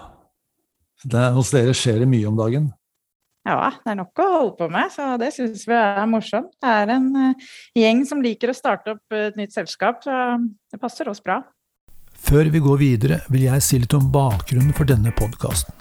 Det, 1.01 1.23
hos 1.37 1.53
dere 1.55 1.73
skjer 1.77 2.03
det 2.03 2.11
mye 2.11 2.29
om 2.29 2.37
dagen? 2.37 2.67
Ja, 3.49 3.71
det 3.73 3.95
er 3.95 3.97
nok 4.03 4.21
å 4.21 4.27
holde 4.35 4.57
på 4.59 4.67
med, 4.73 4.91
så 4.93 5.15
det 5.21 5.31
syns 5.33 5.63
vi 5.69 5.79
er 5.79 6.03
morsomt. 6.11 6.51
Det 6.61 6.75
er 6.83 6.93
en 6.93 7.09
uh, 7.17 7.55
gjeng 7.79 8.03
som 8.09 8.21
liker 8.21 8.53
å 8.53 8.57
starte 8.57 8.97
opp 8.97 9.17
et 9.17 9.39
nytt 9.39 9.55
selskap, 9.55 10.03
så 10.05 10.37
det 10.43 10.83
passer 10.83 11.09
oss 11.09 11.23
bra. 11.25 11.41
Før 12.21 12.51
vi 12.53 12.61
går 12.61 12.83
videre, 12.83 13.23
vil 13.33 13.47
jeg 13.47 13.65
si 13.65 13.81
litt 13.81 13.97
om 13.97 14.11
bakgrunnen 14.13 14.77
for 14.77 14.91
denne 14.91 15.15
podkasten. 15.17 15.73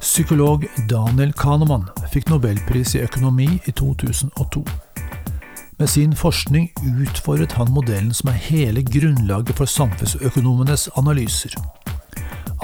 Psykolog 0.00 0.64
Daniel 0.88 1.34
Kahneman 1.36 1.84
fikk 2.12 2.30
nobelpris 2.32 2.94
i 2.96 3.04
økonomi 3.04 3.50
i 3.66 3.76
2002. 3.76 4.64
Med 5.78 5.90
sin 5.90 6.14
forskning 6.16 6.70
utfordret 7.02 7.52
han 7.52 7.68
modellen 7.68 8.14
som 8.16 8.30
er 8.32 8.38
hele 8.46 8.80
grunnlaget 8.80 9.58
for 9.58 9.68
samfunnsøkonomenes 9.68 10.88
analyser. 10.96 11.52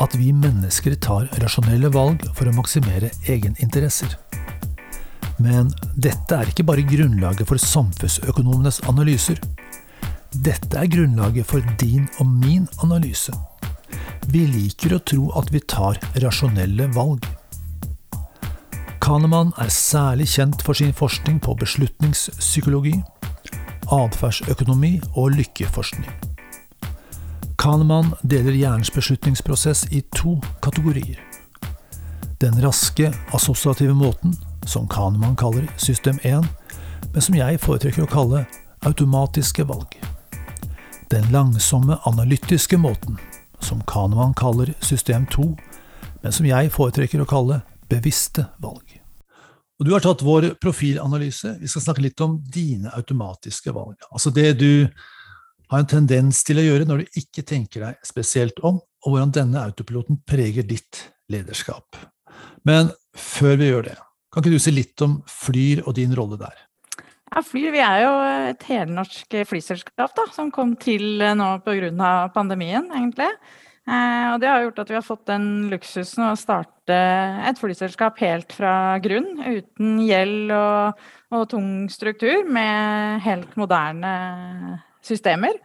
at 0.00 0.14
vi 0.16 0.32
mennesker 0.32 0.94
tar 1.04 1.28
rasjonelle 1.42 1.90
valg 1.92 2.24
for 2.34 2.48
å 2.48 2.54
maksimere 2.56 3.10
egeninteresser. 3.28 4.16
Men 5.38 5.68
dette 5.94 6.38
er 6.38 6.48
ikke 6.48 6.64
bare 6.64 6.86
grunnlaget 6.88 7.46
for 7.46 7.60
samfunnsøkonomenes 7.60 8.80
analyser. 8.88 9.38
Dette 10.32 10.80
er 10.80 10.90
grunnlaget 10.90 11.46
for 11.46 11.60
din 11.78 12.08
og 12.18 12.26
min 12.26 12.64
analyse. 12.82 13.36
Vi 14.32 14.46
liker 14.48 14.96
å 14.96 15.02
tro 15.04 15.28
at 15.38 15.52
vi 15.52 15.60
tar 15.60 16.00
rasjonelle 16.24 16.88
valg. 16.96 17.28
Kahneman 19.02 19.50
er 19.58 19.66
særlig 19.68 20.28
kjent 20.30 20.60
for 20.62 20.78
sin 20.78 20.92
forskning 20.94 21.40
på 21.42 21.56
beslutningspsykologi, 21.58 22.92
atferdsøkonomi 23.90 25.00
og 25.18 25.32
lykkeforskning. 25.34 26.12
Kahneman 27.58 28.12
deler 28.22 28.54
hjernens 28.54 28.92
beslutningsprosess 28.94 29.88
i 29.90 30.04
to 30.14 30.36
kategorier. 30.62 31.18
Den 32.40 32.62
raske, 32.62 33.10
assosiative 33.34 33.94
måten, 33.94 34.36
som 34.66 34.86
Kahneman 34.86 35.34
kaller 35.36 35.66
system 35.76 36.22
1, 36.22 36.46
men 37.12 37.26
som 37.26 37.34
jeg 37.34 37.58
foretrekker 37.60 38.06
å 38.06 38.12
kalle 38.12 38.44
automatiske 38.86 39.66
valg. 39.66 39.98
Den 41.10 41.26
langsomme, 41.34 41.98
analytiske 42.06 42.78
måten, 42.78 43.18
som 43.58 43.82
Kahneman 43.82 44.38
kaller 44.38 44.70
system 44.78 45.26
2, 45.26 45.50
men 46.22 46.32
som 46.32 46.46
jeg 46.46 46.70
foretrekker 46.70 47.26
å 47.26 47.30
kalle 47.34 47.64
bevisste 47.92 48.46
valg. 48.62 48.98
Og 49.80 49.86
Du 49.88 49.92
har 49.96 50.02
tatt 50.04 50.22
vår 50.22 50.52
profilanalyse. 50.62 51.56
Vi 51.58 51.68
skal 51.70 51.82
snakke 51.82 52.04
litt 52.04 52.20
om 52.22 52.36
dine 52.54 52.92
automatiske 52.94 53.72
valg. 53.74 53.96
Altså 54.12 54.30
det 54.30 54.52
du 54.60 54.86
har 55.72 55.80
en 55.80 55.88
tendens 55.88 56.44
til 56.46 56.60
å 56.60 56.64
gjøre 56.66 56.86
når 56.86 57.02
du 57.02 57.20
ikke 57.22 57.42
tenker 57.48 57.86
deg 57.86 58.06
spesielt 58.06 58.60
om, 58.62 58.78
og 59.02 59.14
hvordan 59.14 59.32
denne 59.34 59.64
autopiloten 59.66 60.20
preger 60.28 60.66
ditt 60.68 61.08
lederskap. 61.32 61.96
Men 62.68 62.92
før 63.18 63.56
vi 63.58 63.72
gjør 63.72 63.88
det, 63.88 63.96
kan 64.32 64.44
ikke 64.44 64.54
du 64.54 64.62
si 64.62 64.74
litt 64.74 65.02
om 65.04 65.18
Flyr 65.28 65.82
og 65.86 65.96
din 65.98 66.14
rolle 66.16 66.38
der? 66.40 66.54
Ja, 67.32 67.42
Flyr 67.42 67.72
vi 67.72 67.82
er 67.82 67.98
jo 68.04 68.12
et 68.52 68.64
helnorsk 68.68 69.34
flyselskap 69.48 70.14
da, 70.14 70.28
som 70.36 70.52
kom 70.52 70.76
til 70.80 71.18
nå 71.18 71.50
pga. 71.64 72.12
pandemien, 72.34 72.86
egentlig. 72.92 73.32
Eh, 73.92 74.26
og 74.32 74.40
det 74.40 74.48
har 74.48 74.62
gjort 74.64 74.80
at 74.80 74.90
vi 74.90 74.96
har 74.96 75.04
fått 75.04 75.26
den 75.28 75.46
luksusen 75.72 76.24
å 76.30 76.38
starte 76.38 76.96
et 77.48 77.60
flyselskap 77.60 78.20
helt 78.22 78.54
fra 78.56 78.96
grunn, 79.04 79.34
uten 79.42 79.98
gjeld 80.06 80.52
og, 80.56 81.02
og 81.34 81.48
tung 81.52 81.72
struktur, 81.92 82.46
med 82.48 83.20
helt 83.26 83.56
moderne 83.60 84.12
systemer. 85.04 85.58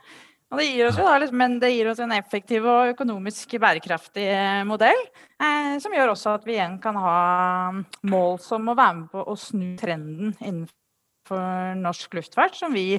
Og 0.48 0.62
det 0.62 0.68
gir 0.70 0.88
oss 0.88 1.00
jo 1.00 1.04
da, 1.04 1.28
men 1.36 1.58
det 1.60 1.74
gir 1.74 1.90
oss 1.92 2.00
en 2.00 2.14
effektiv 2.16 2.68
og 2.72 2.94
økonomisk 2.94 3.58
bærekraftig 3.60 4.28
eh, 4.32 4.64
modell. 4.68 5.00
Eh, 5.44 5.76
som 5.84 5.96
gjør 5.96 6.14
også 6.14 6.38
at 6.38 6.48
vi 6.48 6.56
igjen 6.56 6.78
kan 6.84 7.00
ha 7.04 7.18
mål 8.08 8.38
som 8.44 8.68
å 8.72 8.76
være 8.78 8.96
med 9.02 9.10
på 9.12 9.24
å 9.28 9.36
snu 9.40 9.74
trenden 9.80 10.36
innenfor 10.40 11.76
norsk 11.82 12.16
luftfart, 12.16 12.56
som 12.56 12.76
vi 12.76 12.94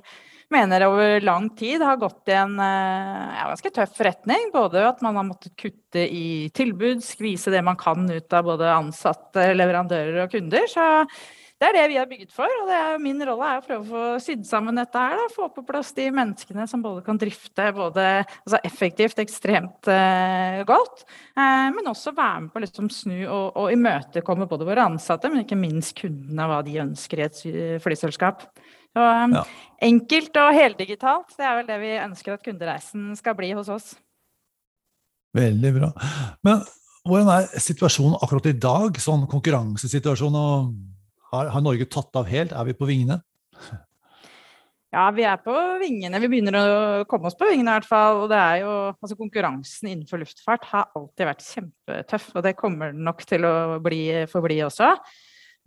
mener 0.52 0.86
over 0.88 1.20
lang 1.20 1.48
tid 1.56 1.82
har 1.84 1.98
gått 2.00 2.30
i 2.30 2.36
en 2.36 2.58
eh, 2.60 3.34
ja, 3.38 3.48
ganske 3.50 3.72
tøff 3.74 4.00
retning. 4.04 4.50
Både 4.54 4.86
at 4.88 5.02
man 5.04 5.18
har 5.20 5.26
måttet 5.28 5.56
kutte 5.58 6.04
i 6.04 6.48
tilbud, 6.54 7.02
skvise 7.04 7.52
det 7.54 7.64
man 7.64 7.78
kan 7.80 8.08
ut 8.08 8.32
av 8.32 8.46
både 8.48 8.70
ansatte, 8.72 9.50
leverandører 9.56 10.24
og 10.24 10.32
kunder. 10.32 10.64
Så 10.70 10.86
det 11.58 11.66
er 11.66 11.74
det 11.74 11.86
vi 11.90 11.96
har 11.98 12.06
bygget 12.06 12.32
for. 12.34 12.52
Og 12.62 12.70
er, 12.70 13.00
min 13.02 13.18
rolle 13.26 13.50
er 13.50 13.60
å 13.60 13.64
prøve 13.66 13.82
å 13.82 13.88
få 13.88 14.22
sydd 14.22 14.44
sammen 14.46 14.78
dette 14.78 15.02
her. 15.02 15.18
Da, 15.18 15.26
få 15.34 15.48
på 15.52 15.64
plass 15.66 15.90
de 15.96 16.06
menneskene 16.14 16.68
som 16.70 16.84
både 16.84 17.02
kan 17.06 17.18
drifte 17.18 17.68
både 17.74 18.06
altså 18.22 18.62
effektivt, 18.62 19.18
ekstremt 19.18 19.90
eh, 19.90 20.62
godt, 20.68 21.02
eh, 21.34 21.68
men 21.74 21.90
også 21.90 22.14
være 22.14 22.44
med 22.44 22.54
på 22.54 22.62
å 22.62 22.64
liksom 22.64 22.90
snu 22.94 23.18
og, 23.26 23.58
og 23.58 23.74
imøtekomme 23.74 24.46
både 24.50 24.70
våre 24.70 24.86
ansatte, 24.86 25.30
men 25.32 25.42
ikke 25.42 25.58
minst 25.58 25.96
kundene, 25.98 26.46
hva 26.46 26.62
de 26.66 26.78
ønsker 26.86 27.24
i 27.24 27.26
et 27.26 27.42
flyselskap. 27.82 28.46
Så, 28.96 29.04
um, 29.04 29.36
ja. 29.36 29.44
Enkelt 29.88 30.36
og 30.40 30.56
heldigitalt, 30.56 31.32
det 31.38 31.46
er 31.46 31.56
vel 31.60 31.68
det 31.68 31.78
vi 31.82 31.94
ønsker 32.02 32.34
at 32.34 32.44
kundereisen 32.44 33.12
skal 33.18 33.36
bli 33.38 33.52
hos 33.54 33.68
oss. 33.70 33.92
Veldig 35.36 35.72
bra. 35.76 35.90
Men 36.46 36.64
hvordan 37.08 37.30
er 37.34 37.60
situasjonen 37.62 38.18
akkurat 38.18 38.48
i 38.50 38.56
dag? 38.58 38.96
Sånn 39.00 39.26
konkurransesituasjon 39.30 40.38
og 40.38 40.72
har, 41.32 41.52
har, 41.52 41.62
Norge 41.64 41.86
tatt 41.90 42.16
av 42.18 42.26
helt? 42.30 42.54
Er 42.56 42.66
vi 42.68 42.74
på 42.76 42.88
vingene? 42.88 43.20
Ja, 44.88 45.10
vi 45.12 45.24
er 45.28 45.36
på 45.44 45.52
vingene. 45.82 46.20
Vi 46.22 46.30
begynner 46.32 46.56
å 46.56 46.68
komme 47.08 47.28
oss 47.28 47.36
på 47.36 47.50
vingene 47.50 47.74
i 47.74 47.76
hvert 47.76 47.88
fall. 47.88 48.22
Og 48.24 48.30
det 48.32 48.40
er 48.40 48.62
jo, 48.62 48.74
altså 48.96 49.18
konkurransen 49.18 49.90
innenfor 49.92 50.22
luftfart 50.22 50.64
har 50.70 50.88
alltid 50.96 51.28
vært 51.28 51.44
kjempetøff, 51.44 52.30
og 52.34 52.46
det 52.46 52.56
kommer 52.58 52.94
den 52.94 53.04
nok 53.06 53.20
til 53.28 53.44
å 53.44 53.56
bli, 53.84 54.02
forbli 54.32 54.62
også. 54.64 54.94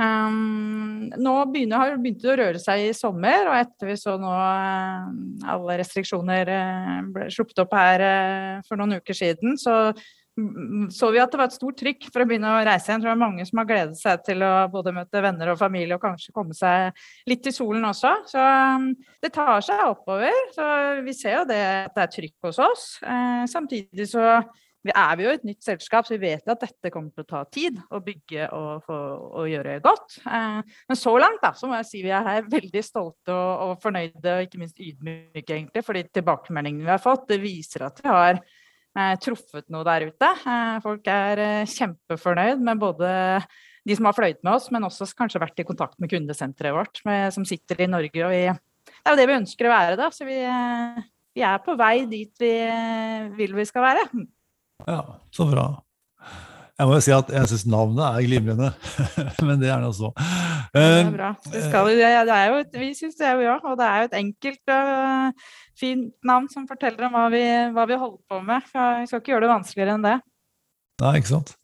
Um, 0.01 1.11
nå 1.21 1.33
begynner, 1.51 1.77
har 1.77 1.91
det 1.91 2.01
begynt 2.01 2.23
å 2.25 2.37
røre 2.39 2.61
seg 2.61 2.87
i 2.87 2.93
sommer, 2.97 3.45
og 3.51 3.57
etter 3.59 3.91
vi 3.91 3.97
så 3.99 4.15
nå 4.17 4.31
uh, 4.31 5.11
alle 5.53 5.75
restriksjoner 5.81 6.49
uh, 6.49 6.95
ble 7.13 7.27
sluppet 7.33 7.61
opp 7.61 7.75
her 7.77 8.05
uh, 8.05 8.55
for 8.65 8.81
noen 8.81 8.97
uker 9.01 9.17
siden, 9.17 9.59
så 9.61 9.93
så 10.95 11.09
vi 11.11 11.19
at 11.19 11.27
det 11.29 11.37
var 11.37 11.49
et 11.49 11.53
stort 11.57 11.75
trykk 11.77 12.05
for 12.07 12.23
å 12.23 12.25
begynne 12.25 12.53
å 12.55 12.61
reise 12.63 12.87
igjen. 12.87 13.01
Jeg 13.01 13.03
tror 13.03 13.09
det 13.09 13.17
er 13.17 13.19
mange 13.19 13.45
som 13.45 13.59
har 13.59 13.65
gledet 13.67 13.97
seg 13.99 14.21
til 14.23 14.45
å 14.47 14.51
både 14.71 14.93
møte 14.95 15.21
venner 15.21 15.51
og 15.51 15.59
familie 15.59 15.97
og 15.97 16.01
kanskje 16.01 16.31
komme 16.33 16.55
seg 16.55 17.03
litt 17.29 17.49
i 17.51 17.53
solen 17.53 17.83
også. 17.89 18.13
Så 18.31 18.45
um, 18.79 18.87
det 19.21 19.33
tar 19.35 19.59
seg 19.67 19.83
oppover. 19.91 20.31
Så 20.55 20.69
vi 21.03 21.13
ser 21.19 21.35
jo 21.41 21.43
det 21.51 21.59
at 21.83 21.99
det 21.99 22.05
er 22.05 22.13
trykk 22.15 22.47
hos 22.47 22.61
oss. 22.63 22.87
Samtidig 23.51 24.07
så 24.15 24.39
er 24.89 25.17
vi 25.19 25.25
jo 25.27 25.33
et 25.35 25.43
nytt 25.45 25.61
selskap, 25.61 26.07
så 26.07 26.15
vi 26.15 26.31
vet 26.31 26.47
at 26.49 26.63
dette 26.63 26.89
kommer 26.93 27.13
til 27.13 27.21
å 27.21 27.29
ta 27.29 27.43
tid 27.53 27.77
å 27.93 27.99
bygge 28.01 28.47
og, 28.57 28.87
og 28.89 29.45
gjøre 29.51 29.77
godt. 29.85 30.17
Eh, 30.25 30.57
men 30.89 30.97
så 30.97 31.13
langt 31.21 31.43
da, 31.43 31.53
så 31.57 31.69
må 31.69 31.77
jeg 31.77 31.89
si 31.91 32.01
vi 32.01 32.09
er 32.15 32.25
her 32.25 32.49
veldig 32.49 32.83
stolte 32.85 33.35
og, 33.35 33.51
og 33.67 33.83
fornøyde 33.83 34.33
og 34.37 34.47
ikke 34.47 34.61
minst 34.63 34.81
ydmyke, 34.81 35.45
egentlig. 35.45 35.85
For 35.85 35.97
de 35.97 36.07
tilbakemeldingene 36.09 36.87
vi 36.87 36.95
har 36.95 37.03
fått, 37.03 37.27
det 37.29 37.41
viser 37.43 37.85
at 37.91 38.01
vi 38.01 38.09
har 38.09 38.39
eh, 38.41 39.13
truffet 39.21 39.69
noe 39.73 39.85
der 39.87 40.09
ute. 40.09 40.33
Eh, 40.41 40.79
folk 40.83 41.13
er 41.13 41.45
eh, 41.45 41.75
kjempefornøyd 41.77 42.65
med 42.65 42.81
både 42.81 43.13
de 43.87 43.97
som 43.97 44.09
har 44.09 44.17
fløyet 44.17 44.41
med 44.45 44.53
oss, 44.55 44.69
men 44.73 44.85
også 44.85 45.09
kanskje 45.17 45.41
vært 45.41 45.61
i 45.61 45.67
kontakt 45.67 45.97
med 46.01 46.11
kundesenteret 46.11 46.75
vårt, 46.75 47.01
med, 47.07 47.31
som 47.33 47.45
sitter 47.47 47.81
i 47.81 47.89
Norge. 47.89 48.25
og 48.25 48.33
vi, 48.33 48.43
Det 48.91 49.01
er 49.05 49.15
jo 49.15 49.21
det 49.21 49.29
vi 49.29 49.39
ønsker 49.39 49.67
å 49.67 49.73
være, 49.73 49.97
da. 49.99 50.11
Så 50.13 50.27
vi, 50.27 50.37
eh, 50.41 51.01
vi 51.37 51.45
er 51.47 51.63
på 51.65 51.77
vei 51.79 51.95
dit 52.11 52.33
vi 52.41 52.53
eh, 52.67 53.31
vil 53.37 53.57
vi 53.57 53.67
skal 53.69 53.89
være. 53.89 54.05
Ja, 54.87 55.01
så 55.33 55.47
bra. 55.49 55.69
Jeg 56.81 56.89
må 56.89 56.95
jo 56.97 57.01
si 57.05 57.11
at 57.13 57.27
jeg 57.29 57.49
syns 57.51 57.67
navnet 57.69 58.01
er 58.07 58.23
glimrende, 58.25 58.69
men 59.45 59.59
det 59.61 59.69
er 59.69 59.83
nå 59.83 59.91
så. 59.93 60.09
det 60.73 60.81
er 60.81 61.11
bra. 61.13 61.27
Det 61.45 61.61
det 62.01 62.37
er 62.37 62.47
jo, 62.49 62.63
vi 62.81 62.89
syns 62.97 63.19
det, 63.19 63.35
ja. 63.43 63.59
Og 63.61 63.77
det 63.77 63.85
er 63.85 63.99
jo 63.99 64.07
et 64.09 64.17
enkelt 64.17 64.73
og 64.73 65.43
fint 65.77 66.09
navn 66.25 66.49
som 66.49 66.65
forteller 66.69 67.05
om 67.05 67.13
hva 67.19 67.27
vi, 67.33 67.43
hva 67.75 67.85
vi 67.85 67.99
holder 68.01 68.21
på 68.31 68.41
med. 68.47 68.65
Vi 68.73 69.11
skal 69.11 69.21
ikke 69.21 69.35
gjøre 69.35 69.45
det 69.45 69.53
vanskeligere 69.53 69.97
enn 69.99 70.07
det. 70.07 70.17
Nei, 71.01 71.15
ikke 71.17 71.31
sant. 71.31 71.55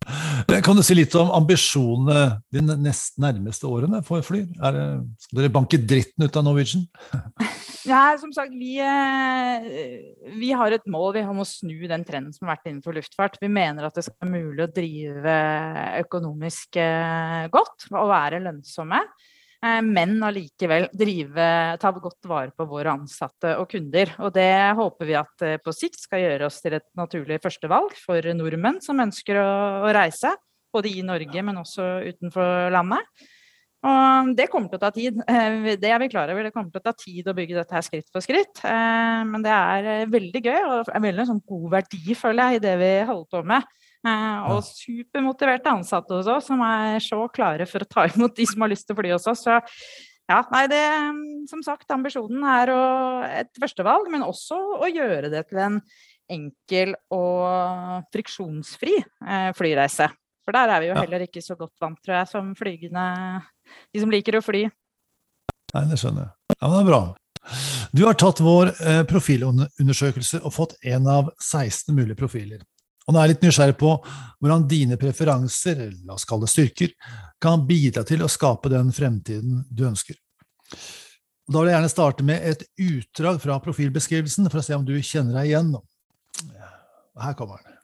Kan 0.66 0.78
du 0.80 0.82
si 0.86 0.96
litt 0.98 1.14
om 1.20 1.30
ambisjonene 1.36 2.40
de 2.54 2.78
nest 2.82 3.20
nærmeste 3.22 3.70
årene 3.70 4.02
for 4.06 4.26
Flyr? 4.26 4.48
Det, 4.50 4.86
skal 5.22 5.42
dere 5.42 5.54
banke 5.54 5.78
dritten 5.78 6.26
ut 6.26 6.40
av 6.40 6.48
Norwegian? 6.48 6.88
Ja, 7.88 8.18
som 8.20 8.34
sagt, 8.36 8.52
vi, 8.52 8.74
eh, 8.84 9.68
vi, 10.36 10.50
har 10.52 10.74
et 10.76 10.90
mål 10.92 11.22
om 11.22 11.38
å 11.40 11.46
snu 11.48 11.86
den 11.88 12.04
trenden 12.04 12.34
som 12.36 12.44
har 12.44 12.58
vært 12.58 12.68
innenfor 12.68 12.98
luftfart. 12.98 13.38
Vi 13.40 13.48
mener 13.48 13.88
at 13.88 13.96
det 13.96 14.04
skal 14.04 14.26
være 14.26 14.42
mulig 14.44 14.66
å 14.66 14.72
drive 14.76 15.36
økonomisk 16.02 16.82
eh, 16.84 17.46
godt 17.54 17.88
og 17.94 18.10
være 18.12 18.42
lønnsomme. 18.44 19.00
Eh, 19.66 19.80
men 19.82 20.20
allikevel 20.22 20.86
ta 21.82 21.92
godt 21.92 22.28
vare 22.30 22.54
på 22.54 22.68
våre 22.70 22.94
ansatte 22.94 23.56
og 23.58 23.70
kunder. 23.72 24.14
Og 24.22 24.34
det 24.36 24.52
håper 24.78 25.10
vi 25.10 25.18
at 25.18 25.46
eh, 25.46 25.58
på 25.62 25.74
sikt 25.74 26.00
skal 26.04 26.24
gjøre 26.24 26.50
oss 26.50 26.62
til 26.62 26.78
et 26.78 26.86
naturlig 26.98 27.40
førstevalg 27.42 27.96
for 27.98 28.22
nordmenn 28.38 28.82
som 28.84 29.02
ønsker 29.02 29.42
å, 29.42 29.50
reise. 29.98 30.36
Både 30.74 30.92
i 30.92 31.02
Norge, 31.02 31.42
men 31.42 31.58
også 31.58 31.88
utenfor 32.06 32.70
landet. 32.76 33.26
Og 33.88 34.32
det 34.36 34.50
kommer 34.52 34.70
til 34.70 34.78
å 34.78 34.84
ta 34.84 34.92
tid. 34.94 35.18
Eh, 35.26 35.74
det 35.82 35.90
er 35.90 36.02
vi 36.04 36.12
klar 36.12 36.30
over. 36.30 36.46
Det 36.46 36.54
kommer 36.54 36.70
til 36.74 36.84
å 36.84 36.88
ta 36.90 36.94
tid 36.98 37.30
å 37.30 37.36
bygge 37.38 37.58
dette 37.58 37.78
her 37.78 37.86
skritt 37.86 38.10
for 38.14 38.26
skritt. 38.26 38.62
Men 38.62 39.46
det 39.46 39.54
er 39.54 40.12
veldig 40.12 40.44
gøy 40.44 40.60
og 40.60 40.94
veldig 40.94 41.30
sånn 41.32 41.44
god 41.50 41.70
verdi, 41.80 42.18
føler 42.20 42.54
jeg, 42.54 42.60
i 42.60 42.66
det 42.68 42.78
vi 42.84 42.94
holder 43.10 43.30
på 43.34 43.46
med. 43.56 43.78
Eh, 44.06 44.52
og 44.54 44.62
supermotiverte 44.66 45.72
ansatte 45.74 46.20
hos 46.20 46.30
oss 46.30 46.52
som 46.52 46.62
er 46.66 47.02
så 47.04 47.24
klare 47.34 47.66
for 47.70 47.84
å 47.84 47.90
ta 47.90 48.06
imot 48.12 48.36
de 48.38 48.46
som 48.50 48.64
har 48.64 48.72
lyst 48.74 48.88
til 48.88 48.96
å 48.98 49.00
fly 49.00 49.16
hos 49.16 49.28
oss. 49.32 49.46
Så 49.48 49.58
ja, 50.28 50.42
nei, 50.52 50.66
det 50.68 50.84
Som 51.48 51.62
sagt, 51.64 51.88
ambisjonen 51.96 52.44
er 52.52 52.74
å, 52.74 52.84
et 53.24 53.52
førstevalg, 53.56 54.10
men 54.12 54.26
også 54.26 54.58
å 54.84 54.90
gjøre 54.92 55.32
det 55.32 55.46
til 55.48 55.62
en 55.64 55.78
enkel 56.28 56.92
og 57.16 58.04
friksjonsfri 58.12 58.98
eh, 59.00 59.52
flyreise. 59.56 60.10
For 60.44 60.56
der 60.56 60.74
er 60.74 60.84
vi 60.84 60.90
jo 60.90 60.98
heller 60.98 61.24
ikke 61.24 61.44
så 61.44 61.56
godt 61.60 61.76
vant, 61.80 62.00
tror 62.04 62.20
jeg, 62.22 62.28
som 62.32 62.52
flygende 62.56 63.06
De 63.92 64.04
som 64.04 64.12
liker 64.12 64.40
å 64.40 64.44
fly. 64.44 64.66
Nei, 65.74 65.86
det 65.88 66.00
skjønner 66.00 66.28
jeg. 66.28 66.58
Ja, 66.58 66.68
men 66.68 66.76
det 66.76 66.84
er 66.84 66.92
bra. 66.92 67.02
Du 67.96 68.04
har 68.04 68.16
tatt 68.20 68.40
vår 68.44 68.74
eh, 68.84 69.02
profilundersøkelse 69.08 70.42
og 70.44 70.56
fått 70.56 70.76
en 70.88 71.08
av 71.12 71.32
16 71.40 71.96
mulige 71.96 72.20
profiler. 72.20 72.64
Og 73.08 73.16
nå 73.16 73.20
er 73.20 73.28
jeg 73.28 73.36
litt 73.36 73.46
nysgjerrig 73.48 73.78
på 73.80 73.92
hvordan 74.38 74.68
dine 74.70 74.98
preferanser, 75.00 75.86
la 76.06 76.18
oss 76.18 76.28
kalle 76.28 76.46
det 76.46 76.54
styrker, 76.54 76.92
kan 77.42 77.64
bidra 77.68 78.04
til 78.08 78.26
å 78.26 78.32
skape 78.32 78.72
den 78.74 78.92
fremtiden 78.96 79.64
du 79.72 79.86
ønsker. 79.88 80.18
Og 81.48 81.56
da 81.56 81.62
vil 81.62 81.72
jeg 81.72 81.78
gjerne 81.78 81.94
starte 81.94 82.28
med 82.28 82.44
et 82.44 82.66
utdrag 82.84 83.40
fra 83.44 83.56
profilbeskrivelsen 83.64 84.50
for 84.52 84.60
å 84.60 84.66
se 84.68 84.76
om 84.76 84.84
du 84.86 84.98
kjenner 85.00 85.40
deg 85.40 85.54
igjen. 85.54 85.72
Her 87.18 87.38
kommer 87.40 87.64
den. 87.64 87.78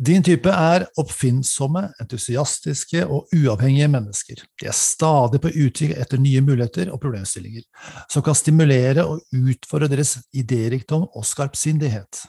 Din 0.00 0.24
type 0.24 0.48
er 0.48 0.86
oppfinnsomme, 0.98 1.82
entusiastiske 2.00 3.02
og 3.04 3.28
uavhengige 3.36 3.88
mennesker. 3.92 4.42
De 4.58 4.70
er 4.70 4.76
stadig 4.76 5.42
på 5.44 5.52
utkikk 5.52 5.92
etter 5.92 6.18
nye 6.18 6.40
muligheter 6.40 6.88
og 6.88 7.02
problemstillinger, 7.02 7.66
som 8.08 8.24
kan 8.24 8.38
stimulere 8.38 9.04
og 9.04 9.20
utfordre 9.36 9.90
deres 9.92 10.16
idérikdom 10.32 11.04
og 11.04 11.26
skarpsindighet. 11.28 12.24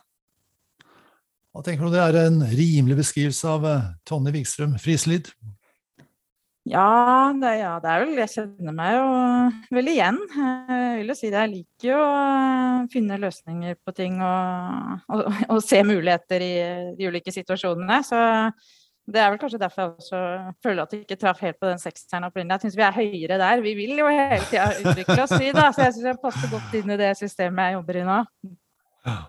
Hva 1.51 1.63
tenker 1.65 1.83
du 1.83 1.91
det 1.91 2.03
er 2.03 2.15
en 2.29 2.43
rimelig 2.47 3.01
beskrivelse 3.01 3.49
av 3.51 3.65
eh, 3.67 3.89
Tonje 4.07 4.31
Wikstrøm 4.37 4.77
Frislid? 4.79 5.33
Ja 6.69 7.31
det, 7.33 7.55
ja, 7.57 7.71
det 7.81 7.89
er 7.89 8.03
vel 8.03 8.19
Jeg 8.21 8.31
kjenner 8.35 8.75
meg 8.77 8.93
jo 8.93 9.07
vel 9.75 9.89
igjen. 9.91 10.19
Jeg 10.31 10.99
vil 10.99 11.11
jo 11.11 11.15
si 11.17 11.31
det. 11.31 11.41
Jeg 11.41 11.51
liker 11.55 11.87
jo 11.89 11.97
å 12.05 12.85
finne 12.93 13.17
løsninger 13.19 13.79
på 13.81 13.95
ting 13.97 14.21
og, 14.23 15.01
og, 15.09 15.25
og, 15.49 15.57
se 15.65 15.81
muligheter 15.83 16.45
i 16.45 16.53
de 16.99 17.09
ulike 17.09 17.33
situasjonene. 17.33 17.99
Så 18.05 18.21
det 19.11 19.19
er 19.19 19.33
vel 19.33 19.41
kanskje 19.41 19.59
derfor 19.59 19.83
jeg 19.83 19.91
også 20.05 20.21
føler 20.63 20.83
at 20.85 20.95
jeg 20.95 21.03
ikke 21.03 21.19
traff 21.19 21.41
helt 21.43 21.59
på 21.59 21.67
den 21.67 21.81
sekseren 21.81 22.29
opprinnelig. 22.29 22.61
Jeg 22.61 22.69
syns 22.69 22.79
vi 22.79 22.87
er 22.87 22.97
høyere 23.01 23.41
der. 23.41 23.65
Vi 23.65 23.75
vil 23.81 23.97
jo 23.97 24.07
hele 24.07 24.39
tida 24.45 24.69
utvikle 24.85 25.19
oss, 25.25 25.35
vi, 25.41 25.51
da. 25.57 25.67
Så 25.73 25.83
jeg 25.89 25.97
syns 25.97 26.09
jeg 26.13 26.23
passer 26.23 26.53
godt 26.53 26.79
inn 26.79 26.95
i 26.95 27.01
det 27.01 27.11
systemet 27.19 27.71
jeg 27.71 27.79
jobber 27.81 27.99
i 27.99 28.07
nå. 28.07 28.23
Ja, 29.09 29.19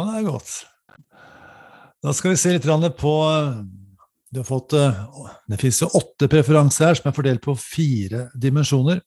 det 0.00 0.18
er 0.18 0.28
godt. 0.32 0.54
Da 2.00 2.14
skal 2.16 2.32
vi 2.32 2.40
se 2.40 2.54
litt 2.54 2.96
på 2.96 3.14
du 4.30 4.38
har 4.38 4.44
fått, 4.44 4.72
eh, 4.72 4.94
Det 5.48 5.56
finnes 5.58 5.80
jo 5.82 5.86
åtte 5.86 6.28
preferanser 6.28 6.86
her 6.86 6.94
som 6.94 7.08
er 7.08 7.14
fordelt 7.16 7.42
på 7.42 7.56
fire 7.58 8.30
dimensjoner. 8.34 9.00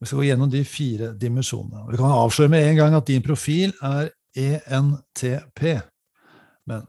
Vi 0.00 0.06
skal 0.06 0.18
gå 0.18 0.24
gjennom 0.28 0.50
de 0.50 0.62
fire 0.64 1.12
dimensjonene. 1.18 1.90
Vi 1.90 1.96
kan 1.96 2.12
avsløre 2.12 2.48
med 2.48 2.62
en 2.62 2.76
gang 2.76 2.94
at 2.94 3.06
din 3.06 3.22
profil 3.22 3.72
er 3.82 4.10
ENTP. 4.36 5.82
Men 6.66 6.86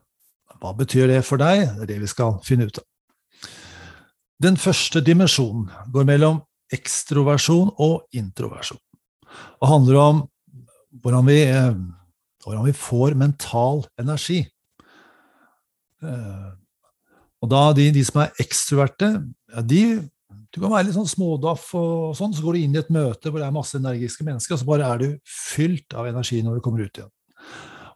hva 0.59 0.73
betyr 0.77 1.07
det 1.07 1.25
for 1.25 1.37
deg? 1.37 1.65
Det 1.75 1.81
er 1.81 1.85
det 1.85 1.99
vi 1.99 2.07
skal 2.07 2.39
finne 2.43 2.67
ut 2.67 2.77
av. 2.77 2.85
Den 4.39 4.55
første 4.55 5.01
dimensjonen 5.01 5.71
går 5.91 6.05
mellom 6.05 6.41
ekstroversjon 6.71 7.71
og 7.79 8.03
introversjon, 8.13 8.77
og 9.61 9.67
handler 9.67 9.95
om 9.97 10.29
hvordan 11.01 11.25
vi, 11.25 11.41
eh, 11.41 11.73
hvordan 12.45 12.65
vi 12.65 12.71
får 12.71 13.15
mental 13.15 13.87
energi. 13.97 14.47
Eh, 16.03 16.51
og 17.43 17.49
da 17.51 17.63
de, 17.77 17.89
de 17.93 18.03
som 18.05 18.21
er 18.23 18.43
ekstroverte, 18.43 19.11
ja, 19.53 19.63
de 19.65 19.81
du 20.53 20.61
kan 20.63 20.71
være 20.71 20.87
litt 20.87 20.95
sånn 20.95 21.09
smådaff, 21.09 21.67
og 21.77 22.15
sånn, 22.17 22.33
så 22.33 22.43
går 22.43 22.55
du 22.55 22.63
inn 22.63 22.75
i 22.75 22.79
et 22.79 22.91
møte 22.93 23.29
hvor 23.29 23.41
det 23.41 23.47
er 23.47 23.55
masse 23.55 23.77
energiske 23.77 24.25
mennesker, 24.25 24.55
og 24.55 24.61
så 24.61 24.67
bare 24.69 24.87
er 24.87 25.01
du 25.01 25.07
fylt 25.27 25.93
av 25.97 26.07
energi 26.09 26.39
når 26.41 26.57
du 26.57 26.63
kommer 26.65 26.85
ut 26.85 26.99
igjen. 26.99 27.11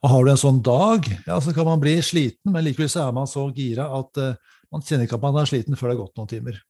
Og 0.01 0.09
har 0.11 0.25
du 0.25 0.31
en 0.33 0.41
sånn 0.41 0.59
dag, 0.65 1.07
ja, 1.27 1.37
så 1.41 1.53
kan 1.55 1.67
man 1.67 1.81
bli 1.81 1.95
sliten, 2.05 2.51
men 2.53 2.65
likevel 2.65 2.89
så 2.91 3.05
er 3.05 3.15
man 3.15 3.29
så 3.29 3.45
gira 3.55 3.87
at 3.97 4.19
uh, 4.21 4.57
man 4.73 4.83
kjenner 4.85 5.05
ikke 5.05 5.19
at 5.19 5.25
man 5.25 5.39
er 5.41 5.49
sliten 5.49 5.77
før 5.77 5.91
det 5.91 5.95
har 5.95 6.01
gått 6.03 6.21
noen 6.21 6.31
timer. 6.31 6.61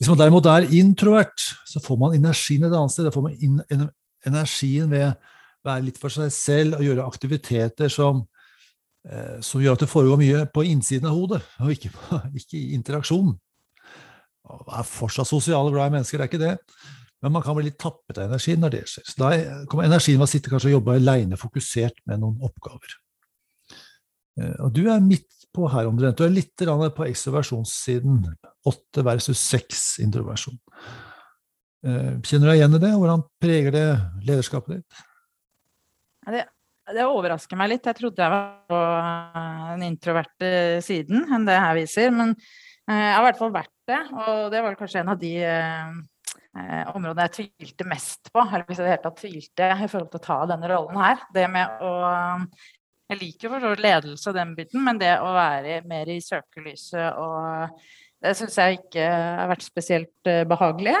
Hvis 0.00 0.10
man 0.10 0.18
derimot 0.18 0.48
er 0.50 0.70
introvert, 0.74 1.48
så 1.68 1.82
får 1.82 2.00
man 2.00 2.16
energien 2.16 2.66
et 2.66 2.74
annet 2.74 2.94
sted. 2.94 3.06
Da 3.06 3.14
får 3.14 3.26
man 3.28 3.36
in, 3.38 3.60
energien 4.26 4.90
ved 4.90 5.04
å 5.06 5.12
være 5.68 5.86
litt 5.86 6.00
for 6.02 6.10
seg 6.10 6.32
selv 6.34 6.80
og 6.80 6.86
gjøre 6.86 7.06
aktiviteter 7.06 7.92
som 7.92 8.24
som 9.42 9.58
gjør 9.58 9.74
at 9.74 9.82
det 9.82 9.90
foregår 9.90 10.18
mye 10.20 10.42
på 10.54 10.62
innsiden 10.70 11.08
av 11.10 11.16
hodet, 11.18 11.40
og 11.58 11.72
ikke, 11.74 11.90
ikke 12.38 12.58
i 12.58 12.74
interaksjon. 12.76 13.32
Det 14.42 14.76
er 14.78 14.86
fortsatt 14.86 15.26
sosiale, 15.26 15.72
glade 15.74 15.94
mennesker, 15.96 16.20
det 16.20 16.26
er 16.26 16.30
ikke 16.30 16.42
det. 16.42 16.56
Men 17.22 17.36
man 17.36 17.44
kan 17.44 17.54
bli 17.54 17.68
litt 17.68 17.78
tappet 17.78 18.18
av 18.18 18.26
energi 18.26 18.56
når 18.58 18.74
det 18.74 18.82
skjer. 18.90 19.06
Så 19.06 19.20
da 19.20 19.30
kommer 19.70 19.86
energien 19.86 20.18
ved 20.18 20.26
å 20.26 20.32
sitte 20.32 20.50
kanskje 20.50 20.72
og 20.72 20.76
jobbe 20.78 20.96
aleine, 20.98 21.38
fokusert 21.38 22.02
med 22.10 22.22
noen 22.22 22.40
oppgaver. 22.42 22.96
Eh, 24.40 24.56
og 24.64 24.72
du 24.74 24.82
er 24.90 25.04
midt 25.04 25.28
på 25.54 25.68
her 25.70 25.86
omtrent. 25.86 26.18
Du 26.18 26.26
er 26.26 26.34
litt 26.34 26.56
på 26.58 27.06
ekstroversjonssiden. 27.06 28.24
Åtte 28.66 29.06
versus 29.06 29.38
seks 29.38 30.00
introversjon. 30.02 30.58
Eh, 31.86 32.18
kjenner 32.26 32.48
du 32.48 32.50
deg 32.50 32.58
igjen 32.58 32.78
i 32.78 32.82
det? 32.82 32.92
Hvordan 32.96 33.24
preger 33.42 33.74
det 33.74 33.86
lederskapet 34.26 34.80
ditt? 34.80 35.06
det 36.38 36.46
det 36.90 37.04
overrasker 37.06 37.58
meg 37.58 37.70
litt. 37.72 37.86
Jeg 37.86 37.98
trodde 37.98 38.24
jeg 38.24 38.32
var 38.32 38.48
på 38.70 38.78
eh, 38.78 39.68
den 39.76 39.86
introverte 39.86 40.50
siden 40.84 41.28
enn 41.30 41.46
det 41.46 41.58
her 41.62 41.76
viser. 41.78 42.10
Men 42.14 42.34
eh, 42.34 42.96
jeg 42.96 43.14
har 43.14 43.22
i 43.22 43.28
hvert 43.28 43.40
fall 43.42 43.54
vært 43.54 43.74
det, 43.90 44.00
og 44.16 44.50
det 44.54 44.64
var 44.64 44.78
kanskje 44.80 45.02
en 45.02 45.12
av 45.14 45.20
de 45.20 45.32
eh, 45.46 46.82
områdene 46.92 47.28
jeg 47.28 47.36
tvilte 47.38 47.88
mest 47.88 48.32
på. 48.32 48.42
Eller 48.42 48.66
hvis 48.66 48.82
jeg 48.82 48.86
i 48.86 48.88
det 48.88 48.94
hele 48.96 49.06
tatt 49.06 49.22
tvilte 49.22 49.72
i 49.72 49.88
forhold 49.88 50.12
til 50.12 50.22
å 50.22 50.28
ta 50.28 50.38
denne 50.50 50.70
rollen 50.74 51.02
her. 51.04 51.26
Det 51.34 51.48
med 51.50 51.82
å 51.86 51.96
Jeg 53.12 53.18
liker 53.20 53.50
for 53.52 53.60
så 53.60 53.70
vidt 53.74 53.82
ledelse 53.84 54.30
og 54.30 54.36
den 54.38 54.54
biten, 54.56 54.80
men 54.86 54.96
det 54.96 55.18
å 55.20 55.34
være 55.34 55.82
mer 55.84 56.08
i 56.08 56.22
søkelyset 56.24 57.18
og 57.20 57.82
det 58.22 58.30
syns 58.38 58.54
jeg 58.56 58.78
ikke 58.78 59.04
har 59.04 59.50
vært 59.50 59.64
spesielt 59.66 60.30
behagelig. 60.48 60.94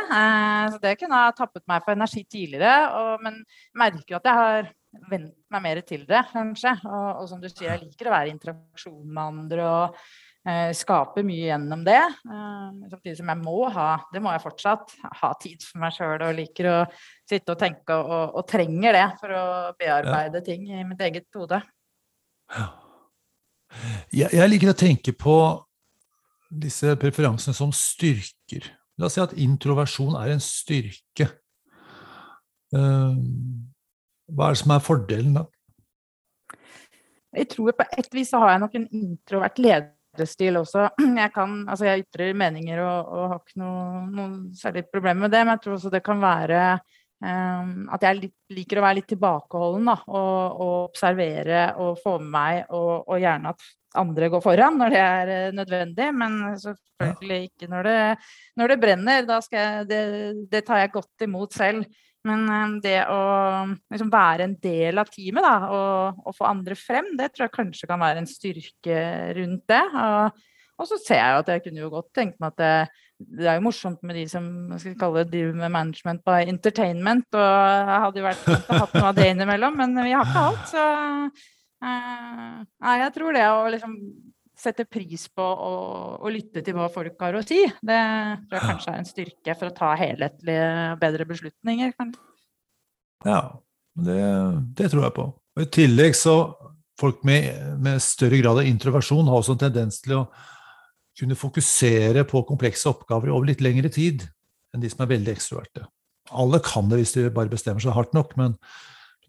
Så 0.74 0.80
det 0.82 0.96
kunne 1.00 1.20
ha 1.22 1.30
tappet 1.32 1.62
meg 1.70 1.84
for 1.86 1.94
energi 1.94 2.24
tidligere. 2.26 2.90
men 3.22 3.38
jeg 3.38 3.78
merker 3.78 4.16
jo 4.16 4.18
at 4.18 4.28
jeg 4.28 4.40
har 4.40 4.68
vent 5.10 5.32
meg 5.52 5.64
mer 5.64 5.80
til 5.86 6.04
det, 6.08 6.20
kanskje. 6.32 6.74
Og, 6.88 7.08
og, 7.22 7.24
som 7.30 7.40
du 7.42 7.48
sier, 7.50 7.72
jeg 7.72 7.86
liker 7.86 8.10
å 8.10 8.14
være 8.14 8.30
i 8.30 8.34
interaksjon 8.34 9.00
med 9.06 9.22
andre 9.22 9.66
og 9.68 9.96
eh, 10.48 10.70
skape 10.76 11.24
mye 11.26 11.48
gjennom 11.48 11.84
det. 11.86 12.00
Eh, 12.02 12.68
samtidig 12.92 13.16
som 13.20 13.32
jeg 13.32 13.42
må 13.42 13.56
ha, 13.76 13.88
det 14.12 14.22
må 14.24 14.34
jeg 14.34 14.44
fortsatt, 14.44 14.94
ha 15.22 15.32
tid 15.42 15.64
for 15.66 15.82
meg 15.82 15.96
sjøl 15.96 16.26
og 16.28 16.36
liker 16.38 16.70
å 16.70 16.76
sitte 17.28 17.56
og 17.56 17.60
tenke 17.62 17.96
og, 17.96 18.38
og 18.38 18.46
trenger 18.50 18.98
det 18.98 19.08
for 19.22 19.36
å 19.38 19.44
bearbeide 19.80 20.42
ja. 20.42 20.46
ting 20.46 20.68
i 20.70 20.84
mitt 20.88 21.02
eget 21.08 21.28
hode. 21.38 21.62
Ja. 22.52 22.70
Jeg, 24.12 24.28
jeg 24.36 24.50
liker 24.50 24.74
å 24.74 24.76
tenke 24.76 25.14
på 25.16 25.36
disse 26.52 26.92
preferansene 27.00 27.56
som 27.56 27.70
styrker. 27.72 28.68
La 29.00 29.08
oss 29.08 29.16
si 29.16 29.22
at 29.22 29.32
introversjon 29.40 30.18
er 30.20 30.34
en 30.34 30.42
styrke. 30.44 31.30
Uh, 32.72 33.16
hva 34.32 34.48
er 34.48 34.56
det 34.56 34.62
som 34.62 34.74
er 34.74 34.84
fordelen 34.84 35.36
da? 35.36 35.44
Jeg 37.32 37.48
tror 37.52 37.76
på 37.76 37.84
et 37.96 38.10
vis 38.12 38.32
så 38.32 38.40
har 38.42 38.54
jeg 38.54 38.62
nok 38.64 38.74
en 38.76 38.88
introvert 38.92 39.60
lederstil 39.62 40.58
også. 40.60 40.88
Jeg 41.22 41.32
kan, 41.32 41.62
altså 41.64 41.88
jeg 41.88 42.04
ytrer 42.04 42.34
meninger 42.36 42.82
og, 42.84 43.12
og 43.12 43.28
har 43.30 43.38
ikke 43.40 43.62
noe, 43.62 44.02
noe 44.12 44.56
særlig 44.56 44.84
problem 44.92 45.24
med 45.24 45.32
det, 45.32 45.40
men 45.46 45.56
jeg 45.56 45.62
tror 45.64 45.78
også 45.78 45.92
det 45.94 46.02
kan 46.04 46.20
være 46.20 46.60
um, 47.24 47.70
at 47.94 48.04
jeg 48.04 48.30
liker 48.52 48.80
å 48.80 48.84
være 48.84 48.98
litt 49.00 49.08
tilbakeholden 49.14 49.88
da, 49.88 49.96
og, 50.10 50.60
og 50.66 50.74
observere 50.90 51.62
og 51.80 52.02
få 52.02 52.18
med 52.20 52.34
meg, 52.34 52.60
og, 52.68 53.06
og, 53.06 53.16
gjerne 53.22 53.54
at 53.54 53.66
andre 54.02 54.28
går 54.32 54.44
foran 54.44 54.78
når 54.80 54.92
det 54.92 55.00
er 55.04 55.32
eh, 55.32 55.50
nødvendig, 55.56 56.06
men 56.16 56.38
selvfølgelig 56.60 57.40
ikke 57.50 57.68
når 57.68 57.88
det, 57.88 57.98
når 58.56 58.72
det 58.72 58.78
brenner. 58.84 59.26
Da 59.28 59.36
skal 59.44 59.60
jeg, 59.60 59.88
det, 59.90 60.00
det 60.52 60.62
tar 60.64 60.80
jeg 60.80 60.94
godt 60.94 61.26
imot 61.26 61.56
selv. 61.56 61.84
Men 62.28 62.46
eh, 62.46 62.78
det 62.84 62.98
å 63.10 63.20
liksom 63.90 64.10
være 64.12 64.46
en 64.46 64.56
del 64.62 65.02
av 65.02 65.10
teamet 65.10 65.46
da, 65.46 65.54
og, 65.74 66.24
og, 66.24 66.34
få 66.36 66.48
andre 66.48 66.78
frem, 66.78 67.12
det 67.18 67.32
tror 67.32 67.48
jeg 67.48 67.56
kanskje 67.56 67.88
kan 67.90 68.02
være 68.02 68.22
en 68.22 68.30
styrke 68.30 68.98
rundt 69.38 69.64
det. 69.72 69.84
Og, 69.90 70.44
og 70.78 70.90
så 70.90 70.98
ser 71.02 71.20
jeg 71.20 71.32
jo 71.32 71.40
at 71.42 71.54
jeg 71.54 71.64
kunne 71.66 71.82
jo 71.82 71.92
godt 71.92 72.12
tenkt 72.16 72.38
meg 72.42 72.54
at 72.54 72.60
det, 72.62 72.74
det 73.42 73.48
er 73.48 73.58
jo 73.58 73.66
morsomt 73.66 74.02
med 74.06 74.18
de 74.18 74.26
som 74.30 74.44
skal 74.82 74.96
kalle 74.98 75.22
det 75.22 75.34
driver 75.34 75.58
med 75.64 75.74
management 75.74 76.22
by 76.26 76.46
entertainment. 76.50 77.26
Og 77.34 77.42
jeg 77.42 78.04
hadde 78.06 78.22
jo 78.22 78.28
vært 78.28 78.46
hatt 78.70 78.96
noe 78.98 79.08
av 79.10 79.18
det 79.18 79.28
innimellom, 79.32 79.78
men 79.82 79.98
vi 80.02 80.14
har 80.14 80.26
ikke 80.26 80.46
alt. 80.50 80.64
Så 80.70 80.86
uh, 81.86 82.62
nei, 82.62 82.96
jeg 83.02 83.14
tror 83.18 83.38
det 83.38 83.48
å 83.50 83.66
liksom 83.74 83.98
setter 84.62 84.86
pris 84.88 85.26
på 85.34 85.42
å, 85.42 85.72
å, 86.22 86.30
lytte 86.32 86.62
til 86.64 86.76
hva 86.76 86.88
folk 86.92 87.18
har 87.22 87.36
å 87.38 87.42
si. 87.44 87.60
Det 87.82 88.00
tror 88.46 88.58
jeg 88.58 88.68
kanskje 88.68 88.92
er 88.92 89.00
en 89.00 89.08
styrke 89.08 89.56
for 89.58 89.70
å 89.70 89.76
ta 89.76 89.92
helhetlige, 89.98 90.66
bedre 91.02 91.26
beslutninger. 91.28 91.94
Ja, 93.26 93.40
det, 93.98 94.20
det, 94.78 94.90
tror 94.92 95.06
jeg 95.06 95.16
på. 95.18 95.28
Og 95.56 95.64
I 95.64 95.70
tillegg 95.78 96.16
så 96.18 96.36
folk 97.00 97.24
med, 97.26 97.50
med, 97.82 98.02
større 98.04 98.38
grad 98.40 98.62
av 98.62 98.68
introversjon 98.68 99.28
har 99.30 99.40
også 99.40 99.56
en 99.56 99.64
tendens 99.64 100.00
til 100.04 100.20
å 100.20 100.26
kunne 101.18 101.36
fokusere 101.36 102.24
på 102.28 102.44
komplekse 102.48 102.88
oppgaver 102.88 103.32
over 103.32 103.50
litt 103.50 103.64
lengre 103.64 103.90
tid 103.92 104.24
enn 104.72 104.80
de 104.80 104.88
som 104.88 105.04
er 105.04 105.12
veldig 105.12 105.34
ekstroverte. 105.34 105.84
Alle 106.32 106.62
kan 106.64 106.88
det 106.88 107.02
hvis 107.02 107.16
de 107.16 107.26
bare 107.34 107.52
bestemmer 107.52 107.82
seg 107.84 107.96
hardt 107.96 108.14
nok, 108.16 108.32
men 108.40 108.54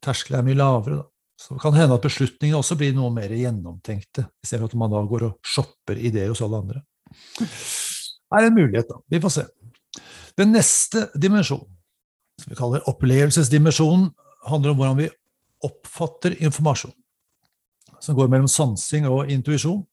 terskelen 0.04 0.40
er 0.40 0.48
mye 0.48 0.60
lavere. 0.60 1.02
Da. 1.02 1.10
Så 1.44 1.58
det 1.58 1.62
kan 1.64 1.76
hende 1.76 1.98
at 1.98 2.06
beslutningene 2.06 2.62
også 2.62 2.78
blir 2.80 2.94
noe 2.96 3.12
mer 3.12 3.32
gjennomtenkte, 3.36 4.30
istedenfor 4.46 4.72
at 4.72 4.80
man 4.80 4.94
da 4.94 5.02
går 5.10 5.26
og 5.28 5.48
shopper 5.54 6.00
ideer 6.00 6.32
hos 6.32 6.42
alle 6.46 6.62
andre. 6.62 6.84
Det 7.40 8.40
er 8.40 8.48
en 8.48 8.56
mulighet, 8.56 8.88
da. 8.88 9.02
Vi 9.12 9.20
får 9.24 9.34
se. 9.36 9.44
Den 10.40 10.54
neste 10.56 11.10
dimensjonen, 11.20 11.68
som 12.40 12.54
vi 12.54 12.58
kaller 12.58 12.88
opplevelsesdimensjonen, 12.90 14.08
handler 14.48 14.72
om 14.72 14.80
hvordan 14.80 15.02
vi 15.04 15.10
oppfatter 15.68 16.38
informasjon. 16.44 16.94
som 18.04 18.16
går 18.16 18.28
mellom 18.28 18.48
sansing 18.52 19.06
og 19.08 19.30
intuisjon. 19.32 19.84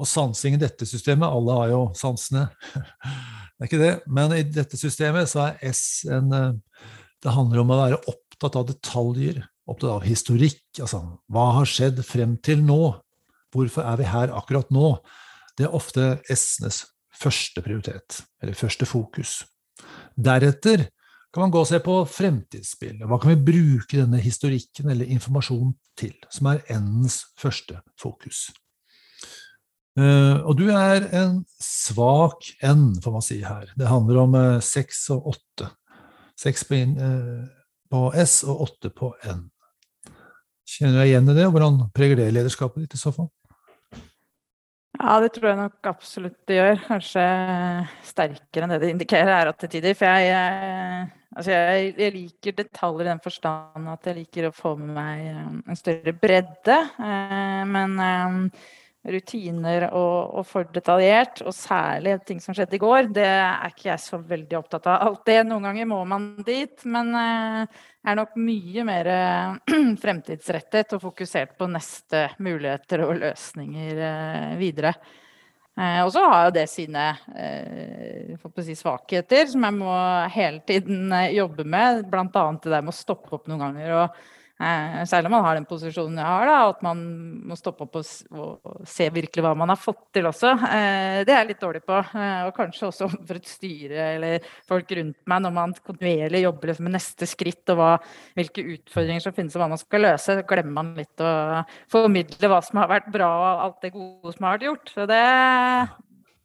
Og 0.00 0.08
sansing 0.08 0.54
i 0.56 0.60
dette 0.60 0.86
systemet 0.88 1.28
Alle 1.28 1.52
har 1.52 1.68
jo 1.68 1.80
sansene. 1.96 2.46
Det 3.56 3.64
er 3.64 3.68
ikke 3.68 3.80
det. 3.80 3.92
Men 4.06 4.32
i 4.36 4.42
dette 4.44 4.76
systemet 4.76 5.28
så 5.28 5.46
er 5.46 5.72
S 5.72 6.04
en 6.08 6.28
Det 6.30 7.32
handler 7.32 7.60
om 7.60 7.72
å 7.72 7.78
være 7.80 8.00
opptatt 8.08 8.56
av 8.56 8.66
detaljer, 8.68 9.40
opptatt 9.66 9.98
av 9.98 10.06
historikk. 10.06 10.62
Altså 10.80 11.02
hva 11.32 11.46
har 11.58 11.70
skjedd 11.70 12.02
frem 12.06 12.36
til 12.44 12.62
nå? 12.64 12.96
Hvorfor 13.54 13.86
er 13.86 14.00
vi 14.00 14.10
her 14.10 14.34
akkurat 14.36 14.70
nå? 14.74 14.96
Det 15.56 15.66
er 15.66 15.76
ofte 15.76 16.16
S-enes 16.32 16.84
første 17.16 17.62
prioritet, 17.64 18.20
eller 18.42 18.58
første 18.58 18.86
fokus. 18.88 19.40
Deretter 20.16 20.86
kan 21.32 21.46
man 21.46 21.52
gå 21.52 21.60
og 21.60 21.68
se 21.68 21.80
på 21.84 21.94
fremtidsspill. 22.08 23.02
Hva 23.04 23.18
kan 23.20 23.34
vi 23.34 23.48
bruke 23.48 23.98
denne 23.98 24.20
historikken 24.24 24.88
eller 24.92 25.08
informasjonen 25.12 25.74
til, 25.98 26.14
som 26.32 26.48
er 26.52 26.62
N-ens 26.72 27.22
første 27.40 27.80
fokus? 28.00 28.46
Uh, 29.96 30.44
og 30.44 30.58
du 30.58 30.66
er 30.68 31.06
en 31.16 31.38
svak 31.62 32.44
N, 32.64 32.90
får 33.00 33.12
man 33.14 33.24
si 33.24 33.38
her. 33.40 33.70
Det 33.80 33.88
handler 33.88 34.22
om 34.26 34.34
uh, 34.36 34.64
seks 34.64 35.06
og 35.14 35.30
åtte. 35.32 35.70
Seks 36.36 36.66
uh, 36.68 37.44
på, 37.88 38.00
S 38.12 38.42
og 38.44 38.66
åtte 38.68 38.92
på 38.92 39.14
N. 39.24 39.46
Kjenner 40.66 40.96
du 40.96 41.00
deg 41.00 41.10
igjen 41.12 41.30
i 41.30 41.34
det, 41.36 41.46
og 41.46 41.54
hvordan 41.54 41.82
preger 41.94 42.18
det 42.18 42.32
lederskapet 42.34 42.84
ditt 42.84 42.96
i 42.96 43.00
så 43.00 43.12
fall? 43.14 43.28
Ja, 44.96 45.18
det 45.20 45.34
tror 45.34 45.50
jeg 45.50 45.58
nok 45.60 45.88
absolutt 45.90 46.38
det 46.48 46.56
gjør. 46.56 46.80
Kanskje 46.86 47.26
sterkere 48.06 48.66
enn 48.66 48.74
det 48.74 48.80
det 48.82 48.94
indikerer 48.94 49.32
er 49.34 49.50
at 49.50 49.60
til 49.60 49.70
tider. 49.76 49.94
For 49.98 50.08
jeg, 50.08 50.30
jeg, 50.32 51.04
altså 51.36 51.52
jeg, 51.52 51.92
jeg, 52.00 52.14
liker 52.16 52.56
detaljer 52.62 53.04
i 53.04 53.10
den 53.10 53.22
forstand 53.22 53.92
at 53.92 54.08
jeg 54.08 54.18
liker 54.22 54.48
å 54.48 54.56
få 54.56 54.72
med 54.80 54.96
meg 54.96 55.68
en 55.68 55.78
større 55.78 56.16
bredde. 56.16 56.80
Men 57.68 58.00
rutiner 59.06 59.86
og, 59.92 60.34
og, 60.38 60.46
for 60.48 60.68
detaljert, 60.74 61.42
og 61.46 61.54
særlig 61.54 62.16
ting 62.26 62.40
som 62.42 62.56
skjedde 62.56 62.78
i 62.78 62.82
går, 62.82 63.10
det 63.14 63.26
er 63.26 63.70
ikke 63.70 63.90
jeg 63.90 64.02
så 64.02 64.18
veldig 64.18 64.58
opptatt 64.58 64.88
av. 64.90 65.04
Alt 65.06 65.26
det, 65.28 65.38
Noen 65.46 65.68
ganger 65.68 65.88
må 65.90 66.00
man 66.08 66.32
dit, 66.46 66.74
men 66.90 67.12
eh, 67.20 67.84
er 68.06 68.18
nok 68.18 68.36
mye 68.38 68.84
mer 68.86 69.10
fremtidsrettet 70.04 70.94
og 70.96 71.02
fokusert 71.08 71.56
på 71.58 71.68
neste 71.70 72.28
muligheter 72.42 73.04
og 73.06 73.16
løsninger 73.22 74.02
eh, 74.10 74.52
videre. 74.60 74.94
Eh, 75.76 76.00
og 76.04 76.12
så 76.14 76.22
har 76.24 76.46
jo 76.46 76.54
det 76.56 76.68
sine 76.72 77.08
si, 78.62 78.78
svakheter, 78.78 79.50
som 79.50 79.66
jeg 79.66 79.78
må 79.82 79.98
hele 80.32 80.62
tiden 80.68 81.12
jobbe 81.34 81.66
med. 81.66 82.06
Bl.a. 82.12 82.26
det 82.30 82.72
der 82.72 82.86
med 82.86 82.94
å 82.94 82.96
stoppe 82.96 83.36
opp 83.36 83.50
noen 83.50 83.66
ganger. 83.66 83.94
og 84.00 84.08
Eh, 84.10 84.32
særlig 84.56 85.28
om 85.28 85.34
man 85.36 85.44
har 85.44 85.58
den 85.58 85.66
posisjonen 85.68 86.16
jeg 86.16 86.24
har, 86.24 86.46
da, 86.48 86.60
at 86.70 86.78
man 86.84 87.00
må 87.50 87.56
stoppe 87.58 87.84
opp 87.84 87.98
og, 88.00 88.06
og, 88.32 88.78
se 88.88 89.08
virkelig 89.12 89.44
hva 89.44 89.52
man 89.58 89.68
har 89.68 89.76
fått 89.76 90.06
til 90.16 90.28
også. 90.30 90.54
Eh, 90.70 91.18
det 91.28 91.34
er 91.34 91.42
jeg 91.42 91.50
litt 91.50 91.60
dårlig 91.60 91.82
på. 91.84 91.98
Eh, 92.16 92.46
og 92.46 92.54
kanskje 92.56 92.88
også 92.88 93.10
for 93.12 93.36
et 93.36 93.50
styre 93.50 94.06
eller 94.14 94.48
folk 94.68 94.94
rundt 94.96 95.18
meg, 95.28 95.44
når 95.44 95.54
man 95.58 95.76
kontinuerlig 95.76 96.42
jobber 96.46 96.72
liksom 96.72 96.88
med 96.88 96.96
neste 96.96 97.28
skritt 97.28 97.74
og 97.74 97.80
hva, 97.82 97.90
hvilke 98.38 98.64
utfordringer 98.78 99.26
som 99.26 99.36
finnes 99.36 99.58
og 99.58 99.64
hva 99.64 99.70
man 99.74 99.82
skal 99.82 100.06
løse, 100.08 100.40
så 100.40 100.48
glemmer 100.48 100.76
man 100.80 100.96
litt 100.96 101.20
å 101.20 101.36
formidle 101.92 102.52
hva 102.52 102.64
som 102.64 102.80
har 102.80 102.92
vært 102.96 103.12
bra 103.12 103.30
og 103.36 103.64
alt 103.68 103.80
det 103.84 103.92
gode 103.92 104.36
som 104.38 104.48
har 104.48 104.56
vært 104.56 104.68
gjort. 104.70 104.92
Så 104.96 105.08
det, 105.12 105.22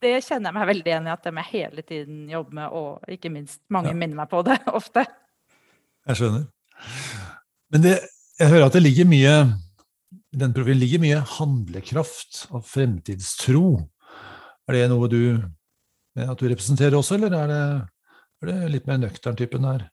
det 0.04 0.16
kjenner 0.28 0.52
jeg 0.52 0.60
meg 0.60 0.72
veldig 0.76 0.98
igjen 0.98 1.08
i 1.08 1.16
at 1.16 1.24
det 1.24 1.38
må 1.38 1.46
jeg 1.46 1.54
hele 1.56 1.88
tiden 1.88 2.24
jobbe 2.32 2.60
med, 2.60 2.76
og 2.76 3.20
ikke 3.20 3.32
minst 3.32 3.64
mange 3.72 3.96
ja. 3.96 4.00
minner 4.04 4.26
meg 4.26 4.32
på 4.36 4.44
det 4.52 4.60
ofte. 4.82 5.08
Jeg 6.12 6.20
skjønner. 6.20 6.50
Men 7.72 7.86
det, 7.86 7.98
jeg 8.40 8.52
hører 8.52 8.68
at 8.68 8.76
det 8.76 8.84
ligger 8.84 9.08
mye 9.08 9.36
i 10.32 10.40
den 10.40 10.54
profilen 10.56 10.80
ligger 10.80 11.02
mye 11.04 11.24
handlekraft 11.38 12.46
og 12.56 12.64
fremtidstro. 12.68 13.66
Er 14.68 14.78
det 14.78 14.86
noe 14.92 15.10
du 15.12 15.24
at 16.20 16.40
du 16.40 16.46
representerer 16.48 16.96
også, 16.98 17.18
eller 17.18 17.36
er 17.36 17.52
det, 17.52 17.64
er 18.42 18.52
det 18.52 18.72
litt 18.74 18.88
mer 18.88 19.00
nøktern 19.00 19.38
typen 19.40 19.68
her? 19.68 19.86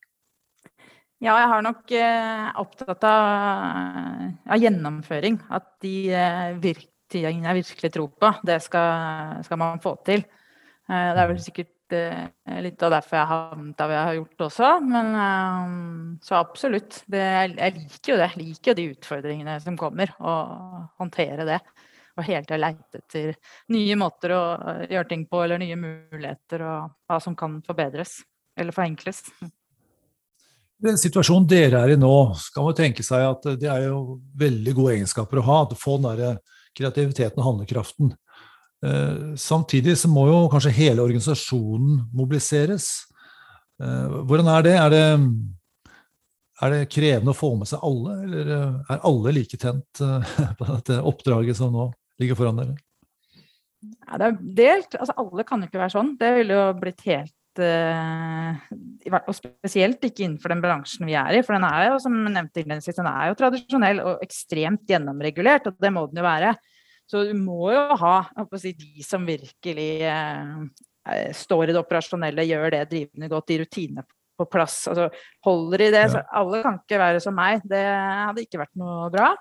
Ja, 1.18 1.34
jeg 1.34 1.48
har 1.50 1.64
nok 1.66 1.90
eh, 1.98 2.44
opptatt 2.62 3.02
av, 3.06 3.24
av, 4.46 4.62
gjennomføring. 4.62 5.40
At 5.50 5.72
de 5.82 5.94
eh, 6.14 6.84
tingene 7.10 7.50
jeg 7.50 7.64
virkelig 7.64 7.90
tror 7.94 8.12
på, 8.14 8.30
det 8.46 8.60
skal, 8.62 9.42
skal 9.46 9.58
man 9.58 9.82
få 9.82 9.96
til. 10.06 10.22
Eh, 10.22 11.10
det 11.14 11.24
er 11.24 11.30
vel 11.32 11.42
sikkert 11.42 11.74
Eh, 11.77 11.77
litt 12.62 12.82
av 12.84 12.92
derfor 12.92 13.18
jeg 13.18 13.28
har 13.30 13.50
havnet 13.52 13.76
der 13.78 13.92
jeg 13.94 14.06
har 14.08 14.16
gjort 14.18 14.44
også. 14.48 14.70
Men 14.84 15.10
eh, 15.24 15.74
så 16.24 16.38
absolutt. 16.38 17.02
Det, 17.06 17.22
jeg 17.22 17.76
liker 17.76 18.12
jo 18.12 18.18
det. 18.20 18.30
Jeg 18.32 18.42
liker 18.42 18.72
jo 18.72 18.78
de 18.78 18.88
utfordringene 18.94 19.58
som 19.64 19.78
kommer, 19.80 20.14
og 20.20 20.88
håndtere 21.00 21.46
det. 21.48 21.60
Og 22.18 22.26
hele 22.26 22.42
tida 22.42 22.58
leite 22.58 22.98
etter 22.98 23.36
nye 23.74 23.98
måter 23.98 24.34
å 24.34 24.42
gjøre 24.90 25.08
ting 25.12 25.28
på, 25.30 25.44
eller 25.44 25.62
nye 25.62 25.78
muligheter, 25.78 26.64
og 26.66 26.96
hva 27.06 27.20
som 27.22 27.36
kan 27.38 27.60
forbedres 27.66 28.18
eller 28.58 28.74
forenkles. 28.74 29.22
Den 30.82 30.98
situasjonen 30.98 31.46
dere 31.50 31.82
er 31.82 31.94
i 31.94 31.98
nå, 31.98 32.14
skal 32.38 32.66
man 32.66 32.76
tenke 32.78 33.02
seg 33.06 33.24
at 33.26 33.46
det 33.58 33.70
er 33.70 33.88
jo 33.88 34.18
veldig 34.38 34.74
gode 34.76 34.96
egenskaper 34.96 35.40
å 35.40 35.46
ha. 35.46 35.58
Å 35.66 35.78
få 35.78 35.96
den 35.98 36.20
der 36.20 36.40
kreativiteten 36.78 37.40
og 37.42 37.48
handlekraften. 37.52 38.12
Eh, 38.86 39.34
samtidig 39.36 39.96
så 39.98 40.10
må 40.10 40.28
jo 40.28 40.42
kanskje 40.52 40.74
hele 40.76 41.02
organisasjonen 41.02 42.02
mobiliseres. 42.14 42.90
Eh, 43.82 44.18
hvordan 44.28 44.50
er 44.54 44.66
det? 44.66 44.74
Er 44.78 44.92
det, 44.94 45.06
er 46.62 46.74
det 46.74 46.90
krevende 46.94 47.34
å 47.34 47.38
få 47.38 47.54
med 47.58 47.70
seg 47.70 47.82
alle, 47.86 48.18
eller 48.26 48.52
eh, 48.54 48.92
er 48.94 49.08
alle 49.10 49.34
like 49.40 49.58
tent 49.58 50.04
på 50.60 50.68
dette 50.68 51.00
oppdraget 51.10 51.58
som 51.58 51.74
nå 51.74 51.88
ligger 52.22 52.38
foran 52.38 52.62
dere? 52.62 52.78
Ja, 53.82 54.18
det 54.18 54.28
er 54.28 54.38
delt. 54.62 54.94
Altså, 54.98 55.14
alle 55.22 55.46
kan 55.46 55.62
jo 55.62 55.70
ikke 55.70 55.82
være 55.82 55.96
sånn. 55.96 56.14
Det 56.18 56.32
ville 56.40 56.62
jo 56.62 56.70
blitt 56.78 57.04
helt 57.08 57.34
og 57.58 59.32
spesielt 59.34 60.04
ikke 60.06 60.22
innenfor 60.22 60.52
den 60.52 60.60
bransjen 60.62 61.08
vi 61.08 61.16
er 61.18 61.34
i. 61.34 61.40
For 61.42 61.56
den 61.56 61.64
er 61.66 61.88
jo, 61.88 61.96
som 62.04 62.14
nevnt 62.14 62.54
innledningsvis, 62.54 63.00
den 63.00 63.08
er 63.10 63.32
jo 63.32 63.38
tradisjonell 63.40 63.98
og 64.04 64.22
ekstremt 64.22 64.84
gjennomregulert, 64.86 65.66
og 65.66 65.80
det 65.82 65.90
må 65.90 66.04
den 66.06 66.20
jo 66.20 66.26
være. 66.28 66.52
Så 67.08 67.24
du 67.24 67.32
må 67.40 67.72
jo 67.72 67.82
ha 68.02 68.14
si, 68.60 68.74
de 68.76 69.04
som 69.06 69.24
virkelig 69.24 69.90
eh, 70.04 70.54
eh, 71.08 71.28
står 71.36 71.70
i 71.70 71.74
det 71.74 71.80
operasjonelle, 71.80 72.44
gjør 72.44 72.70
det 72.74 72.84
drivende 72.90 73.30
godt, 73.32 73.48
de 73.48 73.60
rutinene 73.62 74.04
på 74.38 74.46
plass. 74.52 74.82
Altså, 74.90 75.08
holder 75.46 75.86
i 75.86 75.92
det. 75.94 76.04
Ja. 76.12 76.24
alle 76.40 76.62
kan 76.64 76.80
ikke 76.82 77.00
være 77.00 77.22
som 77.24 77.36
meg. 77.38 77.64
Det 77.66 77.80
hadde 77.82 78.44
ikke 78.44 78.60
vært 78.60 78.76
noe 78.78 79.08
bra. 79.14 79.32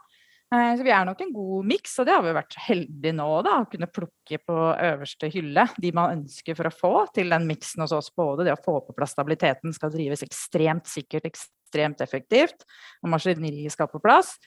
Eh, 0.47 0.71
så 0.79 0.85
vi 0.85 0.93
er 0.95 1.03
nok 1.03 1.21
en 1.25 1.33
god 1.35 1.67
miks, 1.67 1.97
og 1.99 2.07
det 2.07 2.15
har 2.15 2.23
vi 2.23 2.35
vært 2.37 2.57
heldige 2.69 3.15
nå, 3.17 3.27
da. 3.43 3.59
Å 3.61 3.69
kunne 3.71 3.91
plukke 3.91 4.39
på 4.39 4.57
øverste 4.71 5.31
hylle 5.33 5.67
de 5.75 5.91
man 5.95 6.21
ønsker 6.21 6.55
for 6.55 6.69
å 6.69 6.75
få 6.75 6.93
til 7.17 7.35
den 7.35 7.49
miksen 7.49 7.83
hos 7.83 7.95
oss. 7.95 8.13
Både 8.15 8.47
det 8.47 8.55
å 8.55 8.63
få 8.63 8.79
på 8.85 8.95
plass 8.95 9.15
stabiliteten 9.17 9.75
skal 9.75 9.91
drives 9.91 10.23
ekstremt 10.23 10.87
sikkert, 10.87 11.27
ekstremt 11.27 12.03
effektivt, 12.05 12.63
og 13.03 13.11
maskineriet 13.11 13.75
skal 13.75 13.91
på 13.91 13.99
plass. 14.03 14.37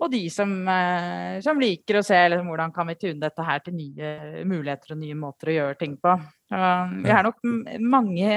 Og 0.00 0.10
de 0.10 0.22
som, 0.34 0.50
eh, 0.68 1.40
som 1.44 1.60
liker 1.60 2.00
å 2.00 2.04
se 2.04 2.16
liksom, 2.32 2.48
hvordan 2.50 2.72
kan 2.74 2.88
vi 2.90 2.96
tune 2.98 3.20
dette 3.22 3.44
her 3.46 3.60
til 3.62 3.76
nye 3.76 4.44
muligheter 4.48 4.94
og 4.94 5.02
nye 5.02 5.18
måter 5.18 5.52
å 5.52 5.56
gjøre 5.58 5.78
ting 5.78 5.96
på. 5.96 6.14
vi 6.52 7.08
er 7.08 7.22
nok 7.24 7.38
mange, 7.80 8.32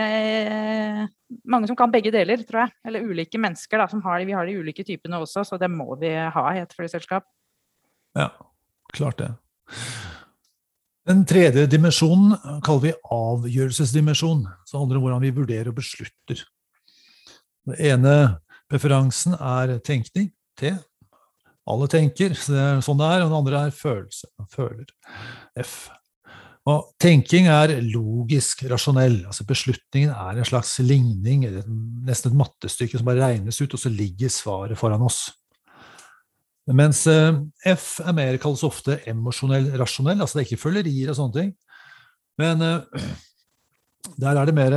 mange 1.44 1.68
som 1.68 1.76
kan 1.76 1.92
begge 1.92 2.14
deler, 2.14 2.44
tror 2.48 2.66
jeg. 2.66 2.76
Eller 2.86 3.04
ulike 3.04 3.42
mennesker. 3.42 3.82
Da, 3.82 3.88
som 3.92 4.04
har, 4.06 4.24
vi 4.24 4.38
har 4.38 4.46
de 4.46 4.60
ulike 4.62 4.86
typene 4.86 5.20
også, 5.20 5.44
så 5.44 5.60
det 5.60 5.72
må 5.72 5.98
vi 6.00 6.14
ha 6.14 6.46
i 6.54 6.62
et 6.62 6.76
flyselskap. 6.78 7.26
Ja, 8.16 8.30
klart 8.94 9.20
det. 9.20 9.34
Den 11.06 11.22
tredje 11.30 11.68
dimensjonen 11.70 12.34
kaller 12.66 12.82
vi 12.88 12.94
avgjørelsesdimensjon. 13.14 14.46
Så 14.66 14.80
handler 14.80 14.96
det 14.96 15.02
om 15.02 15.06
hvordan 15.06 15.22
vi 15.22 15.36
vurderer 15.36 15.70
og 15.70 15.78
beslutter. 15.78 16.46
Den 17.66 17.78
ene 17.92 18.16
preferansen 18.72 19.36
er 19.38 19.78
tenkning, 19.86 20.32
T. 20.58 20.72
Alle 21.66 21.88
tenker, 21.90 22.36
så 22.38 22.54
det 22.54 22.64
er 22.64 22.82
sånn 22.86 23.00
det 23.00 23.12
er. 23.12 23.24
Og 23.26 23.32
det 23.32 23.38
andre 23.40 23.62
er 23.68 23.76
følelse. 23.76 24.30
Man 24.38 24.50
føler. 24.54 24.90
F. 25.62 25.78
Og 26.66 26.88
tenking 27.02 27.48
er 27.50 27.76
logisk, 27.94 28.64
rasjonell. 28.70 29.20
altså 29.30 29.46
Beslutningen 29.46 30.14
er 30.14 30.40
en 30.42 30.48
slags 30.50 30.78
ligning, 30.82 31.46
nesten 32.06 32.32
et 32.32 32.40
mattestykke 32.40 32.98
som 32.98 33.10
bare 33.10 33.22
regnes 33.22 33.62
ut, 33.62 33.74
og 33.74 33.82
så 33.82 33.92
ligger 33.94 34.34
svaret 34.34 34.80
foran 34.80 35.06
oss. 35.06 35.28
Mens 36.74 37.04
eh, 37.06 37.36
F 37.76 38.00
er 38.02 38.16
mer, 38.18 38.40
kalles 38.42 38.64
ofte 38.66 38.98
emosjonell 39.06 39.70
rasjonell, 39.78 40.24
altså 40.24 40.40
det 40.40 40.42
er 40.42 40.48
ikke 40.50 40.64
følgerier 40.64 41.12
og 41.14 41.20
sånne 41.20 41.38
ting. 41.38 41.52
Men 42.42 42.64
uh, 42.66 43.04
der 44.18 44.40
er 44.40 44.50
det 44.50 44.56
mer 44.58 44.74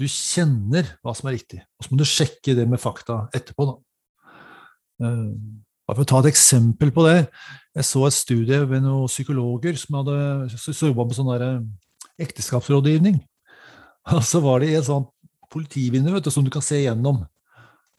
du 0.00 0.06
kjenner 0.08 0.88
hva 1.04 1.12
som 1.16 1.28
er 1.28 1.36
riktig, 1.36 1.60
og 1.76 1.84
så 1.84 1.92
må 1.92 2.00
du 2.00 2.08
sjekke 2.08 2.56
det 2.56 2.64
med 2.68 2.80
fakta 2.80 3.26
etterpå. 3.36 3.68
da. 3.68 3.76
Bare 5.86 6.00
for 6.00 6.02
å 6.02 6.10
ta 6.10 6.20
et 6.22 6.32
eksempel 6.32 6.90
på 6.94 7.04
det. 7.06 7.28
Jeg 7.76 7.86
så 7.86 8.02
et 8.08 8.16
studie 8.16 8.58
ved 8.66 8.82
noen 8.82 9.10
psykologer 9.10 9.76
som 9.78 10.00
hadde 10.00 10.16
jobba 10.82 11.06
med 11.06 11.18
sånn 11.18 11.30
eh, 11.36 11.60
ekteskapsrådgivning. 12.26 13.20
Og 14.16 14.24
så 14.26 14.42
var 14.42 14.62
de 14.62 14.72
i 14.72 14.78
et 14.78 14.88
sånt 14.88 15.12
politivindu 15.52 16.10
som 16.30 16.44
du 16.44 16.50
kan 16.50 16.64
se 16.64 16.80
gjennom. 16.82 17.22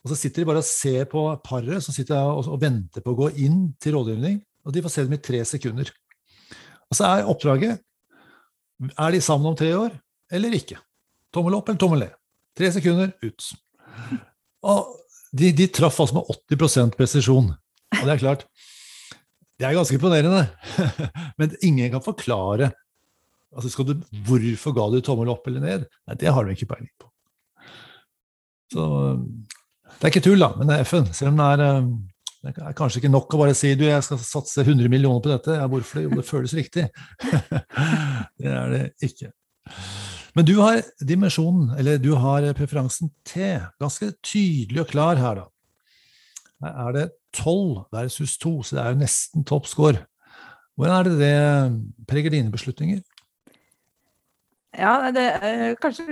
Og 0.04 0.12
så 0.12 0.18
sitter 0.18 0.42
de 0.42 0.48
bare 0.50 0.60
og 0.62 0.68
ser 0.68 1.08
på 1.10 1.22
paret 1.44 1.82
som 1.84 1.94
sitter 1.96 2.20
og, 2.20 2.46
og 2.46 2.60
venter 2.62 3.02
på 3.02 3.12
å 3.12 3.18
gå 3.18 3.30
inn 3.44 3.72
til 3.82 3.96
rådgivning. 3.96 4.38
og 4.64 4.72
de 4.72 4.82
får 4.84 4.92
se 4.92 5.04
dem 5.04 5.16
i 5.16 5.22
tre 5.22 5.40
sekunder. 5.44 5.90
Og 6.88 6.96
så 6.96 7.04
er 7.04 7.28
oppdraget 7.28 7.80
Er 8.96 9.10
de 9.10 9.20
sammen 9.20 9.50
om 9.50 9.56
tre 9.56 9.72
år 9.74 9.96
eller 10.30 10.54
ikke? 10.54 10.78
Tommel 11.34 11.56
opp 11.56 11.68
eller 11.68 11.80
tommel 11.80 12.04
ned? 12.04 12.12
Tre 12.56 12.70
sekunder, 12.72 13.10
ut. 13.22 13.48
Og 14.70 14.86
de, 15.32 15.50
de 15.52 15.66
traff 15.66 15.98
altså 16.00 16.14
med 16.14 16.30
80% 16.52 16.94
presisjon. 16.96 17.50
Og 17.96 18.04
det 18.04 18.14
er 18.14 18.20
klart, 18.20 18.44
det 19.58 19.66
er 19.66 19.74
ganske 19.76 19.96
imponerende. 19.96 20.44
Men 21.40 21.56
ingen 21.62 21.90
kan 21.94 22.04
forklare 22.04 22.72
altså 23.56 23.84
du, 23.86 23.94
hvorfor 24.26 24.74
ga 24.76 24.88
du 24.92 25.00
tommel 25.04 25.30
opp 25.32 25.46
eller 25.48 25.64
ned. 25.64 25.86
Nei, 26.06 26.18
det 26.20 26.34
har 26.34 26.44
de 26.44 26.54
ikke 26.54 26.68
peiling 26.74 26.92
på. 27.00 27.08
Så 28.74 28.84
det 29.98 30.04
er 30.04 30.12
ikke 30.12 30.24
tull, 30.28 30.42
da, 30.42 30.52
men 30.58 30.68
det 30.68 30.76
er 30.76 30.86
FN. 30.86 31.08
Selv 31.16 31.32
om 31.32 31.40
det 31.40 31.46
er, 31.54 31.62
eh, 31.64 31.86
det 32.44 32.52
er 32.60 32.76
kanskje 32.76 33.00
ikke 33.00 33.10
nok 33.10 33.34
å 33.34 33.40
bare 33.40 33.56
si 33.56 33.72
du, 33.74 33.86
jeg 33.88 34.04
skal 34.04 34.20
satse 34.22 34.62
100 34.62 34.92
millioner 34.92 35.24
på 35.24 35.32
dette. 35.32 35.56
Ja, 35.58 35.66
hvorfor 35.70 35.98
det? 35.98 36.04
Jo, 36.04 36.12
det 36.18 36.26
føles 36.28 36.54
riktig. 36.54 36.84
det 38.38 38.52
er 38.52 38.74
det 38.74 38.82
ikke. 39.08 39.32
Men 40.36 40.46
du 40.46 40.54
har 40.60 40.82
dimensjonen, 41.02 41.72
eller 41.80 41.98
du 41.98 42.12
har 42.20 42.46
preferansen 42.54 43.10
T, 43.26 43.56
ganske 43.80 44.12
tydelig 44.20 44.84
og 44.84 44.92
klar 44.92 45.18
her, 45.18 45.40
da. 45.40 45.48
Er 46.62 46.92
det 46.94 47.10
12 47.36 47.84
versus 47.92 48.38
2, 48.42 48.62
så 48.62 48.76
det 48.76 48.84
er 48.84 48.94
jo 48.94 49.02
nesten 49.04 49.44
topp 49.46 49.68
score. 49.70 50.06
Hvordan 50.78 50.94
er 50.94 51.08
det 51.08 51.18
det 51.20 52.06
preger 52.08 52.34
dine 52.34 52.50
beslutninger? 52.54 53.00
Ja, 54.78 55.08
det 55.10 55.22
er, 55.24 55.72
kanskje 55.80 56.04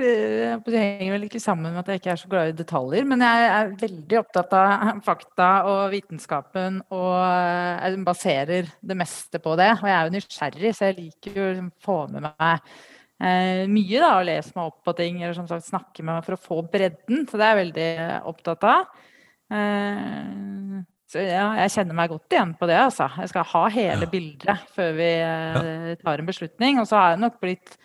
det 0.65 0.81
henger 0.81 1.13
vel 1.13 1.27
ikke 1.29 1.41
sammen 1.43 1.71
med 1.71 1.83
at 1.85 1.91
jeg 1.93 2.01
ikke 2.01 2.11
er 2.15 2.19
så 2.19 2.31
glad 2.31 2.51
i 2.51 2.57
detaljer. 2.57 3.05
Men 3.07 3.23
jeg 3.23 3.49
er 3.53 3.73
veldig 3.83 4.19
opptatt 4.23 4.55
av 4.57 4.87
fakta 5.07 5.51
og 5.71 5.83
vitenskapen 5.93 6.81
og 6.89 7.13
jeg 7.21 7.93
eh, 7.93 8.05
baserer 8.07 8.71
det 8.81 8.99
meste 8.99 9.43
på 9.45 9.55
det. 9.61 9.71
Og 9.77 9.87
jeg 9.87 9.97
er 9.97 10.09
jo 10.09 10.15
nysgjerrig, 10.17 10.75
så 10.75 10.89
jeg 10.89 10.99
liker 11.03 11.37
jo 11.37 11.45
å 11.45 11.51
liksom 11.53 11.73
få 11.85 11.99
med 12.15 12.27
meg 12.27 12.73
eh, 13.21 13.63
mye 13.71 14.01
da, 14.03 14.11
og 14.17 14.27
lese 14.33 14.57
meg 14.57 14.73
opp 14.73 14.81
på 14.89 14.97
ting 14.99 15.21
eller 15.21 15.37
som 15.37 15.51
sagt 15.51 15.69
snakke 15.69 16.03
med 16.03 16.17
meg 16.17 16.27
for 16.27 16.39
å 16.39 16.45
få 16.49 16.63
bredden. 16.73 17.23
Så 17.29 17.39
det 17.39 17.47
er 17.47 17.55
jeg 17.55 17.63
veldig 17.63 17.91
opptatt 18.33 18.67
av. 18.73 19.05
Eh, 19.53 20.81
så 21.07 21.23
ja, 21.23 21.51
jeg 21.63 21.73
kjenner 21.77 21.97
meg 21.97 22.11
godt 22.11 22.35
igjen 22.35 22.55
på 22.59 22.67
det, 22.67 22.79
altså. 22.83 23.07
Jeg 23.23 23.31
skal 23.31 23.47
ha 23.53 23.63
hele 23.77 24.09
bildet 24.11 24.73
før 24.75 24.97
vi 24.99 25.11
eh, 25.23 25.93
tar 26.01 26.23
en 26.23 26.29
beslutning. 26.29 26.81
Og 26.83 26.89
så 26.91 26.99
har 26.99 27.15
jeg 27.15 27.23
nok 27.23 27.39
blitt 27.45 27.77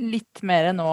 litt 0.00 0.40
mer 0.46 0.70
nå 0.72 0.86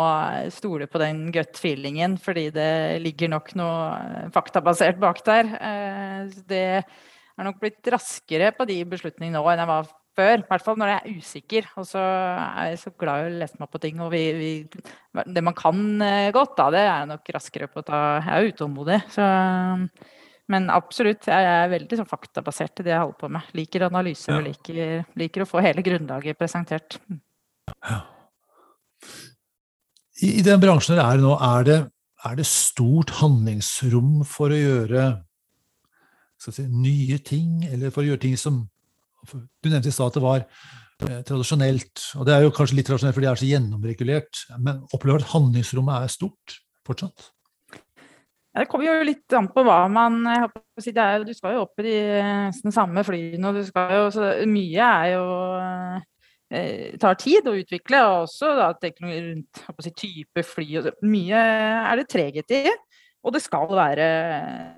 stole 0.52 0.88
på 0.92 1.00
den 1.00 1.28
gut 1.32 1.60
feelingen, 1.62 2.18
fordi 2.20 2.50
det 2.56 2.72
ligger 3.06 3.32
nok 3.32 3.54
noe 3.60 4.28
faktabasert 4.36 5.00
bak 5.02 5.22
der. 5.28 5.54
Eh, 5.62 6.42
det 6.50 6.66
er 6.82 7.48
nok 7.48 7.62
blitt 7.62 7.94
raskere 7.94 8.52
på 8.58 8.68
de 8.70 8.82
beslutningene 8.90 9.38
nå 9.38 9.46
enn 9.54 9.64
jeg 9.64 9.72
var 9.72 9.94
før. 10.18 10.42
I 10.42 10.48
hvert 10.50 10.66
fall 10.66 10.80
når 10.80 10.92
jeg 10.92 11.02
er 11.02 11.20
usikker. 11.22 11.68
Og 11.82 11.88
så 11.90 12.02
er 12.02 12.72
jeg 12.72 12.82
så 12.84 12.94
glad 13.00 13.26
i 13.26 13.30
å 13.30 13.36
lese 13.42 13.60
meg 13.62 13.72
på 13.72 13.82
ting. 13.84 14.02
Og 14.04 14.12
vi, 14.14 14.24
vi, 14.38 14.52
det 15.26 15.44
man 15.46 15.58
kan 15.58 15.84
eh, 16.06 16.32
godt, 16.36 16.56
da, 16.60 16.70
det 16.74 16.84
er 16.88 17.12
nok 17.12 17.32
raskere 17.36 17.70
på 17.72 17.84
å 17.84 17.88
ta 17.88 18.02
Jeg 18.20 18.34
er 18.36 18.52
utålmodig. 18.52 19.00
Så, 19.14 19.28
men 20.52 20.68
absolutt, 20.74 21.30
jeg 21.32 21.50
er 21.54 21.72
veldig 21.72 22.02
sånn 22.02 22.10
faktabasert 22.10 22.82
i 22.82 22.88
det 22.88 22.96
jeg 22.96 23.04
holder 23.04 23.20
på 23.22 23.32
med. 23.38 23.52
Liker 23.58 23.88
analyse 23.88 24.34
og 24.36 24.44
liker, 24.48 24.82
liker, 25.20 25.46
å 25.46 25.50
få 25.50 25.64
hele 25.64 25.86
grunnlaget 25.86 26.40
presentert. 26.40 27.00
Ja. 27.88 28.02
I, 30.22 30.38
i 30.42 30.46
den 30.46 30.62
bransjen 30.62 30.98
dere 30.98 31.16
er 31.16 31.24
nå, 31.24 31.34
er 31.40 31.68
det, 31.68 31.80
er 32.28 32.38
det 32.38 32.48
stort 32.50 33.16
handlingsrom 33.22 34.22
for 34.28 34.54
å 34.54 34.60
gjøre 34.60 35.06
si, 36.42 36.66
nye 36.68 37.18
ting, 37.24 37.64
eller 37.70 37.94
for 37.94 38.04
å 38.04 38.12
gjøre 38.12 38.26
ting 38.28 38.38
som 38.40 38.66
Du 39.30 39.70
nevnte 39.70 39.92
i 39.92 39.94
stad 39.94 40.12
at 40.12 40.18
det 40.18 40.24
var 40.24 40.42
eh, 40.44 41.22
tradisjonelt, 41.28 42.08
og 42.18 42.26
det 42.28 42.36
er 42.36 42.46
jo 42.46 42.56
kanskje 42.56 42.80
litt 42.80 42.90
tradisjonelt 42.90 43.18
fordi 43.18 43.28
det 43.28 43.34
er 43.34 43.42
så 43.42 43.52
gjennomregulert, 43.52 44.42
men 44.64 44.82
opplever 44.96 45.24
at 45.24 45.32
handlingsrommet 45.34 46.08
er 46.08 46.14
stort 46.14 46.58
fortsatt? 46.88 47.32
Ja, 48.52 48.66
det 48.66 48.68
kommer 48.68 48.90
jo 48.90 49.08
litt 49.08 49.32
an 49.38 49.48
på 49.54 49.64
hva 49.64 49.86
man 49.88 50.26
si, 50.82 50.92
er, 50.92 51.24
Du 51.24 51.32
skal 51.36 51.56
jo 51.56 51.64
opp 51.64 51.80
i 51.80 51.86
de 51.88 52.00
nesten 52.50 52.74
samme 52.76 53.04
flyene, 53.08 53.48
og 53.48 53.62
jo, 53.62 54.10
så 54.12 54.32
mye 54.50 54.90
er 54.90 55.12
jo 55.14 55.28
eh, 56.52 56.98
tar 57.00 57.16
tid 57.22 57.48
å 57.48 57.56
utvikle, 57.56 58.02
og 58.10 58.26
også 58.26 58.52
da, 58.60 58.74
teknologi 58.82 59.22
rundt 59.30 59.64
si, 59.86 59.94
type 59.96 60.44
fly. 60.44 60.68
Og 60.82 60.92
mye 61.08 61.46
er 61.94 62.02
det 62.02 62.10
treghet 62.12 62.58
i, 62.58 62.76
og 63.24 63.38
det 63.38 63.44
skal 63.46 63.72
være, 63.72 64.10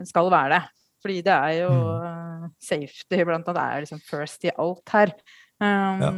skal 0.05 0.29
være 0.29 0.59
det. 0.59 0.63
Fordi 1.03 1.21
det 1.25 1.35
er 1.35 1.57
jo 1.65 1.71
mm. 1.75 2.51
safety 2.63 3.23
blant 3.27 3.47
annet, 3.51 3.57
det 3.57 3.63
er 3.63 3.85
liksom 3.85 4.03
first 4.07 4.47
i 4.47 4.53
alt 4.55 4.95
her. 4.95 5.11
Um, 5.63 6.01
ja. 6.01 6.09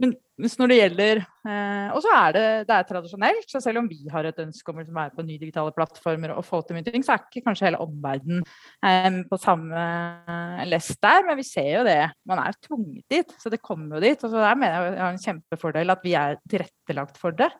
Men 0.00 0.14
når 0.58 0.70
det 0.70 0.76
gjelder 0.78 1.18
uh, 1.20 1.88
Og 1.92 2.00
så 2.02 2.12
er 2.16 2.32
det, 2.34 2.44
det 2.68 2.74
er 2.74 2.86
tradisjonelt. 2.88 3.48
Så 3.50 3.60
selv 3.62 3.82
om 3.82 3.88
vi 3.90 3.98
har 4.10 4.26
et 4.26 4.40
ønske 4.42 4.72
om 4.72 4.80
å 4.80 4.84
være 4.86 5.14
på 5.14 5.24
nye 5.26 5.40
digitale 5.40 5.74
plattformer 5.76 6.32
og 6.34 6.46
få 6.46 6.62
til 6.66 6.78
mye 6.78 6.86
ting, 6.86 7.04
så 7.04 7.14
er 7.14 7.26
ikke 7.26 7.44
kanskje 7.46 7.68
hele 7.68 7.82
omverdenen 7.84 8.46
um, 8.82 9.20
på 9.28 9.40
samme 9.42 9.82
lest 10.70 10.98
der. 11.04 11.26
Men 11.26 11.38
vi 11.38 11.46
ser 11.46 11.68
jo 11.76 11.84
det. 11.88 12.00
Man 12.28 12.42
er 12.42 12.58
tvunget 12.64 13.04
dit, 13.12 13.36
så 13.42 13.52
det 13.52 13.62
kommer 13.62 13.98
jo 13.98 14.06
dit. 14.08 14.24
Og 14.24 14.32
så 14.32 14.46
der 14.46 14.62
mener 14.62 14.78
jeg 14.78 14.96
vi 14.96 15.04
har 15.04 15.12
en 15.12 15.26
kjempefordel 15.26 15.94
at 15.94 16.06
vi 16.06 16.16
er 16.18 16.40
tilrettelagt 16.48 17.20
for 17.20 17.38
det. 17.38 17.52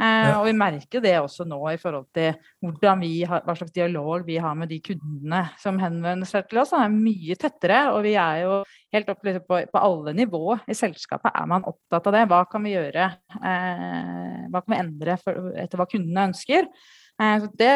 Eh, 0.00 0.28
ja. 0.28 0.36
Og 0.38 0.46
vi 0.48 0.54
merker 0.56 1.02
det 1.04 1.14
også 1.20 1.46
nå 1.48 1.58
i 1.72 1.78
forhold 1.80 2.08
til 2.16 2.32
hvordan 2.62 3.02
vi 3.02 3.12
har, 3.28 3.42
hva 3.46 3.54
slags 3.58 3.74
dialog 3.74 4.24
vi 4.26 4.38
har 4.42 4.56
med 4.58 4.70
de 4.72 4.80
kundene 4.84 5.44
som 5.60 5.80
henvender 5.82 6.28
seg 6.28 6.48
til 6.48 6.62
oss. 6.62 6.72
Det 6.72 6.80
er 6.80 6.94
mye 6.96 7.38
tettere, 7.38 7.80
og 7.92 8.02
vi 8.06 8.14
er 8.20 8.42
jo 8.44 8.58
helt 8.94 9.12
opp 9.12 9.24
liksom 9.28 9.46
på, 9.48 9.62
på, 9.72 9.82
alle 9.82 10.16
nivå 10.16 10.58
i 10.66 10.76
selskapet 10.76 11.32
er 11.32 11.48
man 11.50 11.68
opptatt 11.68 12.08
av 12.10 12.16
det. 12.16 12.26
Hva 12.32 12.42
kan 12.50 12.66
vi 12.66 12.76
gjøre? 12.76 13.08
Eh, 13.38 14.44
hva 14.52 14.64
kan 14.64 14.74
vi 14.74 14.82
endre 14.82 15.18
for, 15.22 15.52
etter 15.60 15.80
hva 15.80 15.88
kundene 15.90 16.30
ønsker? 16.32 16.70
Eh, 17.20 17.50
det 17.60 17.74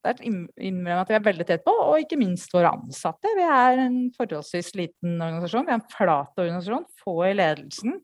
det 0.00 0.14
er 0.14 0.20
innrømme 0.24 1.02
at 1.02 1.10
vi 1.10 1.16
er 1.18 1.24
veldig 1.26 1.44
tett 1.44 1.64
på, 1.66 1.74
og 1.76 2.00
ikke 2.00 2.16
minst 2.16 2.54
våre 2.54 2.70
ansatte. 2.72 3.28
Vi 3.36 3.44
er 3.44 3.82
en 3.82 3.98
forholdsvis 4.14 4.72
liten 4.78 5.18
organisasjon. 5.20 5.66
Vi 5.66 5.74
er 5.74 5.76
en 5.76 5.90
flat 5.92 6.40
organisasjon, 6.40 6.86
få 7.02 7.16
i 7.28 7.34
ledelsen 7.36 7.98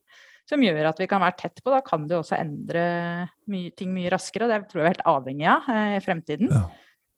som 0.46 0.62
gjør 0.62 0.90
at 0.90 1.00
vi 1.02 1.08
kan 1.10 1.22
være 1.22 1.38
tett 1.40 1.62
på. 1.62 1.72
Da 1.74 1.82
kan 1.84 2.06
det 2.08 2.18
også 2.18 2.38
endre 2.38 2.84
mye, 3.50 3.72
ting 3.76 3.92
mye 3.94 4.12
raskere, 4.14 4.46
og 4.46 4.52
det 4.52 4.70
tror 4.70 4.80
jeg 4.80 4.84
vi 4.84 4.88
er 4.88 4.94
helt 4.94 5.08
avhengig 5.12 5.48
av 5.50 5.70
eh, 5.74 5.94
i 5.96 6.02
fremtiden. 6.04 6.52
Ja. 6.54 6.64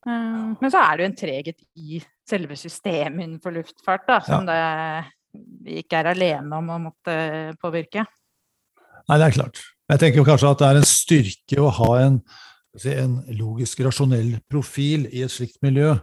Uh, 0.07 0.55
men 0.63 0.71
så 0.73 0.81
er 0.81 0.97
det 0.97 1.03
jo 1.03 1.09
en 1.11 1.19
treghet 1.19 1.63
i 1.77 1.99
selve 2.29 2.57
systemet 2.57 3.25
innenfor 3.25 3.53
luftfart 3.57 4.07
da, 4.09 4.19
som 4.25 4.47
ja. 4.49 4.55
det, 4.55 5.41
vi 5.67 5.81
ikke 5.83 6.01
er 6.01 6.13
alene 6.15 6.61
om 6.63 6.71
å 6.73 6.79
måtte 6.87 7.17
påvirke. 7.61 8.07
Nei, 9.09 9.19
det 9.19 9.27
er 9.27 9.37
klart. 9.37 9.63
Jeg 9.89 10.03
tenker 10.03 10.29
kanskje 10.29 10.53
at 10.53 10.63
det 10.63 10.69
er 10.69 10.81
en 10.81 10.89
styrke 10.89 11.61
å 11.65 11.73
ha 11.81 11.93
en, 12.05 12.19
en 12.93 13.19
logisk, 13.37 13.83
rasjonell 13.85 14.37
profil 14.49 15.09
i 15.11 15.25
et 15.27 15.33
slikt 15.33 15.61
miljø. 15.65 15.95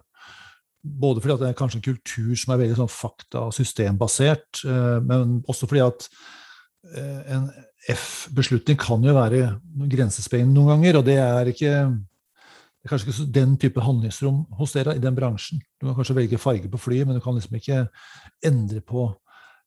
Både 0.86 1.22
fordi 1.22 1.40
det 1.42 1.50
er 1.50 1.58
kanskje 1.58 1.80
en 1.80 1.88
kultur 1.88 2.34
som 2.38 2.54
er 2.54 2.62
veldig 2.62 2.78
sånn 2.82 2.92
fakta- 2.94 3.48
og 3.48 3.54
systembasert, 3.58 4.66
eh, 4.70 4.98
men 5.06 5.40
også 5.50 5.70
fordi 5.70 5.86
at 5.86 6.10
Eh, 6.10 6.44
en 6.93 7.48
F-beslutning 7.91 8.78
kan 8.82 9.04
jo 9.06 9.13
være 9.15 9.56
grensesprengende 9.91 10.56
noen 10.56 10.76
ganger, 10.76 11.00
og 11.00 11.08
det 11.08 11.17
er 11.21 11.52
ikke 11.52 11.74
det 12.86 12.91
er 12.91 12.93
kanskje 12.93 13.12
ikke 13.12 13.32
den 13.34 13.54
type 13.58 13.82
handlingsrom 13.82 14.43
hos 14.60 14.76
dere 14.76 14.93
i 14.93 15.02
den 15.02 15.15
bransjen. 15.17 15.58
Du 15.82 15.88
kan 15.88 15.95
kanskje 15.98 16.15
velge 16.19 16.38
farge 16.38 16.69
på 16.69 16.78
flyet, 16.78 17.08
men 17.08 17.17
du 17.17 17.21
kan 17.24 17.34
liksom 17.34 17.56
ikke 17.58 17.80
endre 18.45 18.82
på 18.86 19.08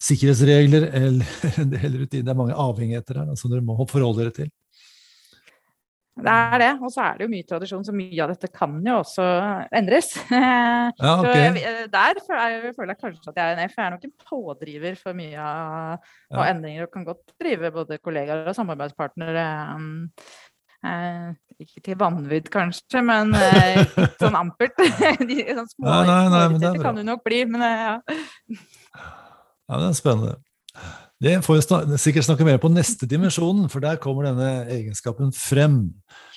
sikkerhetsregler 0.06 0.86
eller, 0.94 1.32
eller 1.58 1.96
rutiner. 2.04 2.28
Det 2.28 2.30
er 2.30 2.38
mange 2.38 2.54
avhengigheter 2.54 3.18
her 3.18 3.32
som 3.34 3.50
dere 3.50 3.64
må 3.66 3.74
forholde 3.90 4.22
dere 4.22 4.36
til. 4.36 4.52
Det 6.18 6.34
er 6.34 6.58
det. 6.62 6.70
Og 6.82 6.92
så 6.92 7.04
er 7.04 7.18
det 7.18 7.26
jo 7.26 7.32
mye 7.32 7.46
tradisjon, 7.46 7.84
så 7.86 7.94
mye 7.94 8.24
av 8.24 8.32
dette 8.32 8.50
kan 8.52 8.74
jo 8.84 8.98
også 9.02 9.28
endres. 9.80 10.14
Ja, 10.98 11.12
okay. 11.20 11.30
så 11.30 11.60
jeg, 11.62 11.88
der 11.92 12.18
føler 12.24 12.90
jeg 12.92 12.98
kanskje 13.00 13.30
at 13.30 13.36
jeg 13.38 13.52
er 13.52 13.58
en 13.58 13.68
F. 13.68 13.74
Jeg 13.76 13.84
er 13.84 13.92
nok 13.94 14.04
en 14.06 14.14
pådriver 14.30 14.96
for 14.98 15.16
mye 15.16 15.42
av, 15.42 16.06
ja. 16.32 16.46
endringer 16.48 16.86
og 16.86 16.92
kan 16.94 17.04
godt 17.06 17.34
drive 17.40 17.70
både 17.74 17.98
kollegaer 18.02 18.48
og 18.50 18.56
samarbeidspartnere. 18.56 19.44
Um, 19.76 20.08
uh, 20.86 21.30
ikke 21.58 21.82
til 21.84 21.98
vanvidd, 22.00 22.50
kanskje, 22.54 23.02
men 23.06 23.34
uh, 23.36 23.82
litt 23.98 24.22
sånn 24.22 24.38
ampert. 24.38 24.78
De 25.28 25.38
sånn 25.46 25.70
små 25.74 25.92
ja, 25.92 26.00
nei, 26.08 26.22
nei, 26.34 26.62
det 26.64 26.74
kan 26.82 26.98
du 26.98 27.04
nok 27.06 27.22
bli, 27.26 27.44
men 27.50 27.62
uh, 27.62 27.68
ja. 27.68 28.24
ja, 28.56 29.74
det 29.76 29.84
er 29.90 29.98
spennende. 29.98 30.38
Det 31.18 31.32
får 31.42 31.56
vi 31.58 31.96
sikkert 31.98 32.28
snakke 32.28 32.44
mer 32.46 32.60
på 32.62 32.70
neste 32.70 33.06
dimensjon, 33.10 33.64
for 33.72 33.82
der 33.82 33.98
kommer 33.98 34.28
denne 34.28 34.68
egenskapen 34.70 35.32
frem. 35.34 35.80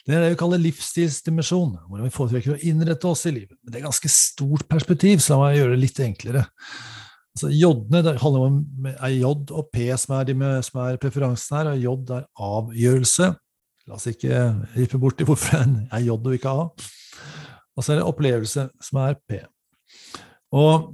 Det 0.07 0.15
er 0.15 0.23
det 0.23 0.31
vi 0.33 0.39
kaller 0.39 0.61
livsstilsdimensjon, 0.63 1.75
hvordan 1.85 2.07
vi 2.07 2.13
foretrekker 2.15 2.55
å 2.55 2.63
innrette 2.65 3.05
oss 3.05 3.27
i 3.29 3.33
livet. 3.35 3.53
Men 3.61 3.75
det 3.75 3.77
er 3.77 3.85
ganske 3.85 4.09
stort 4.09 4.65
perspektiv, 4.71 5.21
så 5.21 5.35
la 5.35 5.43
meg 5.43 5.59
gjøre 5.59 5.75
det 5.75 5.83
litt 5.83 6.01
enklere. 6.01 6.41
Altså, 7.35 7.51
J-ene 7.53 8.01
det 8.07 8.15
handler 8.23 8.47
om 8.47 8.87
er 8.91 9.13
J 9.13 9.29
og 9.29 9.69
P 9.69 9.85
som 10.01 10.15
er, 10.17 10.33
som 10.65 10.81
er 10.83 10.97
preferansen 11.03 11.59
her, 11.59 11.69
og 11.75 11.85
J 11.85 12.17
er 12.17 12.25
avgjørelse. 12.49 13.29
La 13.85 13.99
oss 13.99 14.09
ikke 14.09 14.41
rippe 14.73 14.97
bort 15.01 15.21
i 15.21 15.29
hvorfor 15.29 15.61
det 15.61 15.85
er 15.93 16.07
J 16.07 16.17
og 16.17 16.33
ikke 16.33 16.55
A. 16.57 16.65
Og 17.77 17.85
så 17.85 17.93
er 17.93 18.01
det 18.01 18.09
opplevelse 18.09 18.65
som 18.81 18.99
er 19.05 19.13
P. 19.29 19.43
Og 20.57 20.89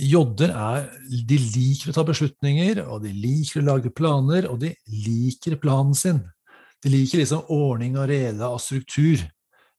jodder 0.00 0.50
er 0.50 0.86
De 1.28 1.38
liker 1.38 1.90
å 1.90 1.96
ta 1.96 2.04
beslutninger, 2.06 2.82
og 2.86 3.04
de 3.04 3.12
liker 3.12 3.60
å 3.60 3.68
lage 3.68 3.92
planer, 3.94 4.48
og 4.50 4.60
de 4.64 4.74
liker 4.90 5.58
planen 5.62 5.94
sin. 5.98 6.22
De 6.84 6.92
liker 6.92 7.22
liksom 7.22 7.46
ordning 7.52 7.96
og 7.96 8.08
rede 8.10 8.44
av 8.44 8.58
struktur. 8.60 9.22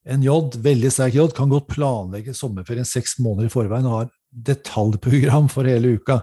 En 0.05 0.23
J, 0.25 0.37
veldig 0.61 0.91
sterk 0.93 1.17
J, 1.17 1.27
kan 1.35 1.51
godt 1.51 1.69
planlegge 1.73 2.35
sommerferien 2.37 2.87
seks 2.87 3.17
måneder 3.19 3.49
i 3.49 3.53
forveien 3.53 3.87
og 3.89 3.99
har 3.99 4.09
detaljprogram 4.45 5.49
for 5.51 5.67
hele 5.69 5.95
uka, 5.99 6.21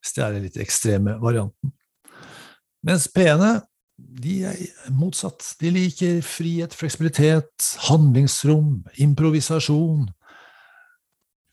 hvis 0.00 0.16
det 0.16 0.24
er 0.24 0.34
den 0.34 0.48
litt 0.48 0.58
ekstreme 0.62 1.16
varianten. 1.22 1.72
Mens 2.84 3.06
P-ene 3.08 3.62
de 3.96 4.40
er 4.46 4.58
motsatt. 4.94 5.54
De 5.60 5.70
liker 5.72 6.20
frihet, 6.26 6.74
fleksibilitet, 6.74 7.68
handlingsrom, 7.88 8.82
improvisasjon. 9.00 10.08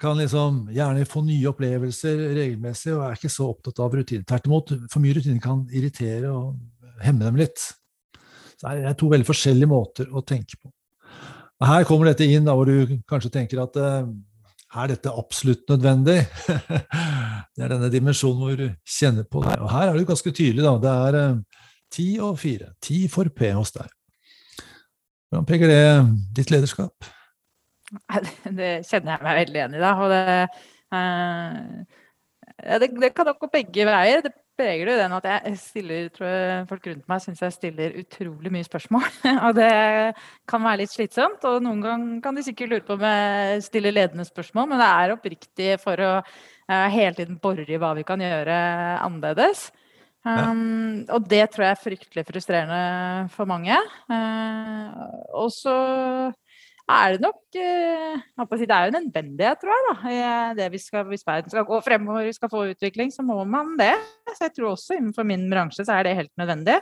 Kan 0.02 0.18
liksom 0.18 0.64
gjerne 0.74 1.06
få 1.06 1.22
nye 1.28 1.50
opplevelser 1.52 2.24
regelmessig 2.34 2.96
og 2.96 3.04
er 3.06 3.20
ikke 3.20 3.30
så 3.30 3.52
opptatt 3.52 3.82
av 3.84 3.94
rutiner. 3.94 4.26
Tvert 4.26 4.48
imot, 4.50 4.74
for 4.90 5.04
mye 5.04 5.14
rutiner 5.18 5.44
kan 5.44 5.62
irritere 5.70 6.32
og 6.34 6.56
hemme 7.06 7.28
dem 7.28 7.38
litt. 7.38 7.62
Så 8.58 8.74
det 8.74 8.90
er 8.90 8.98
to 8.98 9.12
veldig 9.12 9.28
forskjellige 9.30 9.70
måter 9.70 10.10
å 10.10 10.24
tenke 10.26 10.58
på. 10.58 10.72
Og 11.62 11.70
her 11.70 11.86
kommer 11.86 12.10
dette 12.10 12.26
inn 12.26 12.48
da, 12.48 12.56
hvor 12.58 12.66
du 12.66 12.98
kanskje 13.10 13.30
tenker 13.36 13.62
at 13.62 13.78
uh, 13.78 14.10
er 14.82 14.90
dette 14.90 15.14
absolutt 15.14 15.70
nødvendig? 15.70 16.18
det 17.54 17.62
er 17.62 17.74
denne 17.76 17.94
dimensjonen 17.94 18.42
hvor 18.42 18.58
du 18.58 18.68
kjenner 18.82 19.30
på 19.30 19.46
det. 19.46 19.60
Og 19.62 19.70
her 19.70 19.92
er 19.92 20.00
det 20.00 20.10
ganske 20.10 20.34
tydelig. 20.34 20.66
da, 20.66 20.76
Det 20.82 20.98
er 20.98 21.20
uh, 21.22 21.66
ti 21.94 22.08
og 22.18 22.40
fire. 22.42 22.74
Ti 22.82 23.04
for 23.14 23.30
P 23.30 23.54
hos 23.54 23.76
deg. 23.78 23.94
Hvordan 25.30 25.48
preger 25.48 25.70
det 25.70 25.84
ditt 26.42 26.50
lederskap? 26.50 27.12
Det 28.60 28.72
kjenner 28.88 29.18
jeg 29.18 29.26
meg 29.26 29.40
veldig 29.42 29.64
enig 29.66 29.80
i. 29.80 29.84
da, 29.84 29.96
og 30.00 30.14
det, 30.14 30.46
uh, 30.96 32.00
det, 32.80 32.92
det 33.02 33.12
kan 33.16 33.28
nok 33.28 33.42
gå 33.44 33.52
begge 33.60 33.88
veier. 33.88 34.24
Det 34.26 34.34
preger 34.62 34.92
det 34.92 34.98
den 35.00 35.16
at 35.16 35.28
jeg 35.28 35.58
stiller, 35.60 36.08
tror 36.14 36.30
jeg 36.30 36.70
folk 36.70 36.88
rundt 36.92 37.10
meg 37.10 37.24
syns 37.24 37.42
jeg 37.44 37.56
stiller 37.56 37.98
utrolig 38.02 38.54
mye 38.54 38.68
spørsmål. 38.68 39.08
og 39.48 39.58
det 39.58 39.72
kan 40.50 40.66
være 40.66 40.84
litt 40.84 40.94
slitsomt. 40.94 41.44
Og 41.50 41.62
noen 41.66 41.84
ganger 41.84 42.24
kan 42.24 42.38
de 42.38 42.46
sikkert 42.46 42.74
lure 42.76 42.88
på 42.88 42.98
om 42.98 43.06
jeg 43.08 43.68
stiller 43.68 43.96
ledende 43.96 44.28
spørsmål, 44.28 44.72
men 44.72 44.82
det 44.82 44.90
er 44.90 45.16
oppriktig 45.16 45.70
for 45.84 46.06
å 46.06 46.12
uh, 46.22 46.88
hele 46.94 47.16
tiden 47.18 47.40
bore 47.42 47.68
i 47.68 47.80
hva 47.82 47.94
vi 47.98 48.08
kan 48.08 48.24
gjøre 48.24 48.58
annerledes. 49.02 49.70
Um, 50.22 51.02
og 51.10 51.26
det 51.26 51.48
tror 51.50 51.66
jeg 51.66 51.74
er 51.74 51.82
fryktelig 51.82 52.24
frustrerende 52.28 53.30
for 53.34 53.50
mange. 53.50 53.78
Uh, 54.12 54.92
og 55.42 55.50
så 55.54 55.76
er 56.92 57.16
det 57.16 57.24
nok 57.24 57.40
uh, 57.56 58.58
Det 58.60 58.68
er 58.68 58.84
jo 58.86 58.92
en 58.92 58.98
nødvendighet, 59.00 59.62
tror 59.62 59.74
jeg. 59.76 59.88
da. 60.58 60.68
Vi 60.74 60.82
skal, 60.82 61.08
hvis 61.10 61.26
verden 61.28 61.54
skal 61.54 61.66
gå 61.68 61.80
fremover, 61.86 62.28
vi 62.28 62.36
skal 62.36 62.52
få 62.52 62.68
utvikling, 62.74 63.14
så 63.14 63.26
må 63.26 63.44
man 63.44 63.74
det. 63.80 63.96
Så 64.30 64.46
jeg 64.48 64.54
tror 64.58 64.76
også 64.76 65.00
innenfor 65.00 65.28
min 65.28 65.50
bransje 65.52 65.86
så 65.86 65.98
er 65.98 66.04
det 66.08 66.20
helt 66.20 66.38
nødvendig. 66.38 66.80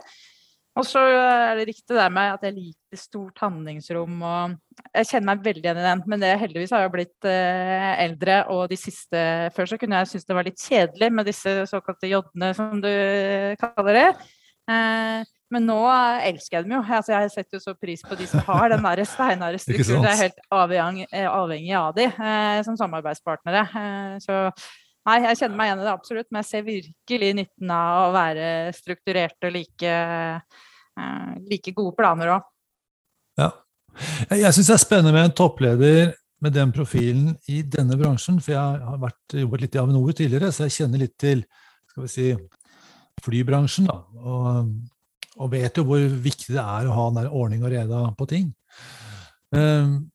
Og 0.78 0.86
så 0.86 1.00
er 1.02 1.58
det 1.58 1.66
riktig 1.66 1.96
det 1.96 2.06
med 2.14 2.36
at 2.36 2.44
jeg 2.46 2.54
liker 2.54 3.00
stort 3.00 3.40
handlingsrom. 3.42 4.20
og 4.22 4.54
Jeg 4.94 5.08
kjenner 5.08 5.28
meg 5.32 5.42
veldig 5.44 5.64
igjen 5.64 5.80
i 5.80 5.86
den, 5.88 6.02
men 6.06 6.22
det 6.22 6.30
heldigvis 6.40 6.74
har 6.76 6.84
jeg 6.84 6.94
blitt 6.94 7.26
uh, 7.26 7.90
eldre. 8.04 8.38
Og 8.54 8.68
de 8.70 8.78
siste 8.78 9.24
Før 9.56 9.72
så 9.72 9.80
kunne 9.80 9.98
jeg 9.98 10.12
synes 10.12 10.28
det 10.28 10.38
var 10.38 10.46
litt 10.46 10.62
kjedelig 10.62 11.10
med 11.12 11.28
disse 11.28 11.56
såkalte 11.70 12.12
joddene, 12.12 12.54
som 12.54 12.78
du 12.82 12.92
kaller 13.60 13.98
det. 13.98 14.08
Men 15.50 15.66
nå 15.66 15.78
elsker 16.28 16.60
jeg 16.60 16.66
dem 16.66 16.76
jo. 16.76 16.82
Altså, 16.84 17.14
jeg 17.16 17.32
setter 17.32 17.58
jo 17.58 17.62
så 17.64 17.74
pris 17.74 18.04
på 18.06 18.18
de 18.18 18.28
som 18.30 18.42
har 18.46 18.70
den 18.70 18.84
der 18.84 19.02
steinharde 19.08 19.58
strukturen. 19.58 20.06
Jeg 20.06 20.12
er 20.12 20.22
helt 20.28 20.44
avhengig, 20.54 21.08
eh, 21.10 21.26
avhengig 21.26 21.74
av 21.78 21.90
de 21.96 22.06
eh, 22.06 22.60
som 22.66 22.78
samarbeidspartnere. 22.78 23.64
så 24.22 24.44
Nei, 25.08 25.16
jeg 25.24 25.38
kjenner 25.40 25.56
meg 25.56 25.70
igjen 25.70 25.80
i 25.80 25.84
det 25.86 25.92
absolutt, 25.94 26.26
men 26.28 26.42
jeg 26.42 26.48
ser 26.50 26.64
virkelig 26.66 27.28
nytten 27.38 27.70
av 27.72 28.02
å 28.02 28.12
være 28.14 28.46
strukturert 28.76 29.48
og 29.48 29.54
like, 29.54 29.92
eh, 29.96 31.38
like 31.48 31.72
gode 31.74 31.96
planer 31.96 32.34
òg. 32.36 32.48
Ja. 33.40 33.48
Jeg 34.28 34.52
syns 34.54 34.68
det 34.68 34.76
er 34.76 34.82
spennende 34.84 35.14
med 35.16 35.30
en 35.30 35.36
toppleder 35.40 36.12
med 36.44 36.54
den 36.56 36.72
profilen 36.72 37.32
i 37.50 37.62
denne 37.64 37.96
bransjen, 38.00 38.38
for 38.44 38.54
jeg 38.54 38.84
har 38.86 39.00
vært, 39.00 39.36
jobbet 39.40 39.64
litt 39.64 39.76
i 39.76 39.80
Avinor 39.82 40.12
tidligere, 40.16 40.52
så 40.52 40.68
jeg 40.68 40.76
kjenner 40.78 41.02
litt 41.02 41.16
til 41.20 41.42
skal 41.90 42.04
vi 42.04 42.12
si, 42.12 42.28
flybransjen. 43.24 43.88
Da, 43.90 43.98
og, 44.20 44.70
og 45.40 45.52
vet 45.54 45.78
jo 45.78 45.86
hvor 45.88 46.02
viktig 46.22 46.52
det 46.54 46.62
er 46.62 46.88
å 46.88 46.96
ha 46.96 47.06
den 47.16 47.30
ordning 47.30 47.64
og 47.64 47.72
reda 47.72 48.02
på 48.18 48.28
ting. 48.30 48.50
Um, 49.50 50.10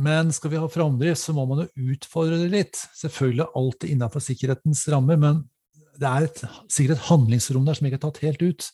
men 0.00 0.30
skal 0.32 0.52
vi 0.52 0.60
ha 0.60 0.68
framdrift, 0.70 1.20
så 1.20 1.34
må 1.36 1.46
man 1.48 1.64
jo 1.64 1.94
utfordre 1.94 2.38
det 2.40 2.52
litt. 2.52 2.82
Selvfølgelig 2.96 3.48
alltid 3.58 3.94
innenfor 3.94 4.22
sikkerhetens 4.24 4.86
rammer, 4.92 5.18
men 5.20 5.42
det 6.00 6.08
er 6.08 6.28
et, 6.28 6.44
sikkert 6.72 6.96
et 6.96 7.08
handlingsrom 7.10 7.66
der 7.66 7.76
som 7.76 7.88
ikke 7.88 7.98
er 8.00 8.06
tatt 8.06 8.22
helt 8.24 8.44
ut, 8.44 8.70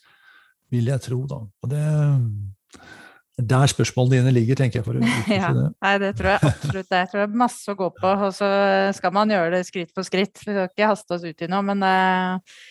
vil 0.75 0.93
jeg 0.93 1.03
tro. 1.07 1.23
da. 1.31 1.41
Og 1.65 1.73
det 1.73 1.83
er 1.83 3.47
der 3.47 3.69
spørsmålene 3.69 4.21
dine 4.21 4.33
ligger, 4.33 4.59
tenker 4.59 4.81
jeg. 4.81 4.87
for 4.87 4.99
å 4.99 5.03
ja, 5.33 5.51
det. 5.57 5.67
Nei, 5.85 5.95
det 6.03 6.13
tror 6.19 6.33
jeg 6.35 6.43
absolutt. 6.53 6.89
Det. 6.89 7.01
Jeg 7.03 7.11
tror 7.11 7.23
det 7.23 7.27
er 7.27 7.41
masse 7.43 7.73
å 7.73 7.79
gå 7.79 7.91
på, 7.99 8.13
og 8.29 8.37
så 8.37 8.51
skal 8.97 9.17
man 9.17 9.33
gjøre 9.35 9.57
det 9.57 9.67
skritt 9.69 9.93
for 9.97 10.09
skritt. 10.09 10.39
Vi 10.43 10.53
skal 10.53 10.71
ikke 10.71 10.93
haste 10.93 11.19
oss 11.19 11.27
ut 11.27 11.45
i 11.45 11.51
noe, 11.53 11.65
men 11.67 11.85
uh, 11.85 12.63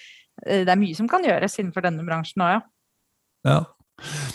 det 0.45 0.71
er 0.71 0.79
mye 0.79 0.97
som 0.97 1.09
kan 1.11 1.25
gjøres 1.25 1.59
innenfor 1.59 1.85
denne 1.85 2.05
bransjen 2.07 2.45
òg, 2.45 2.57
ja. 2.57 2.63
Ja. 3.45 3.61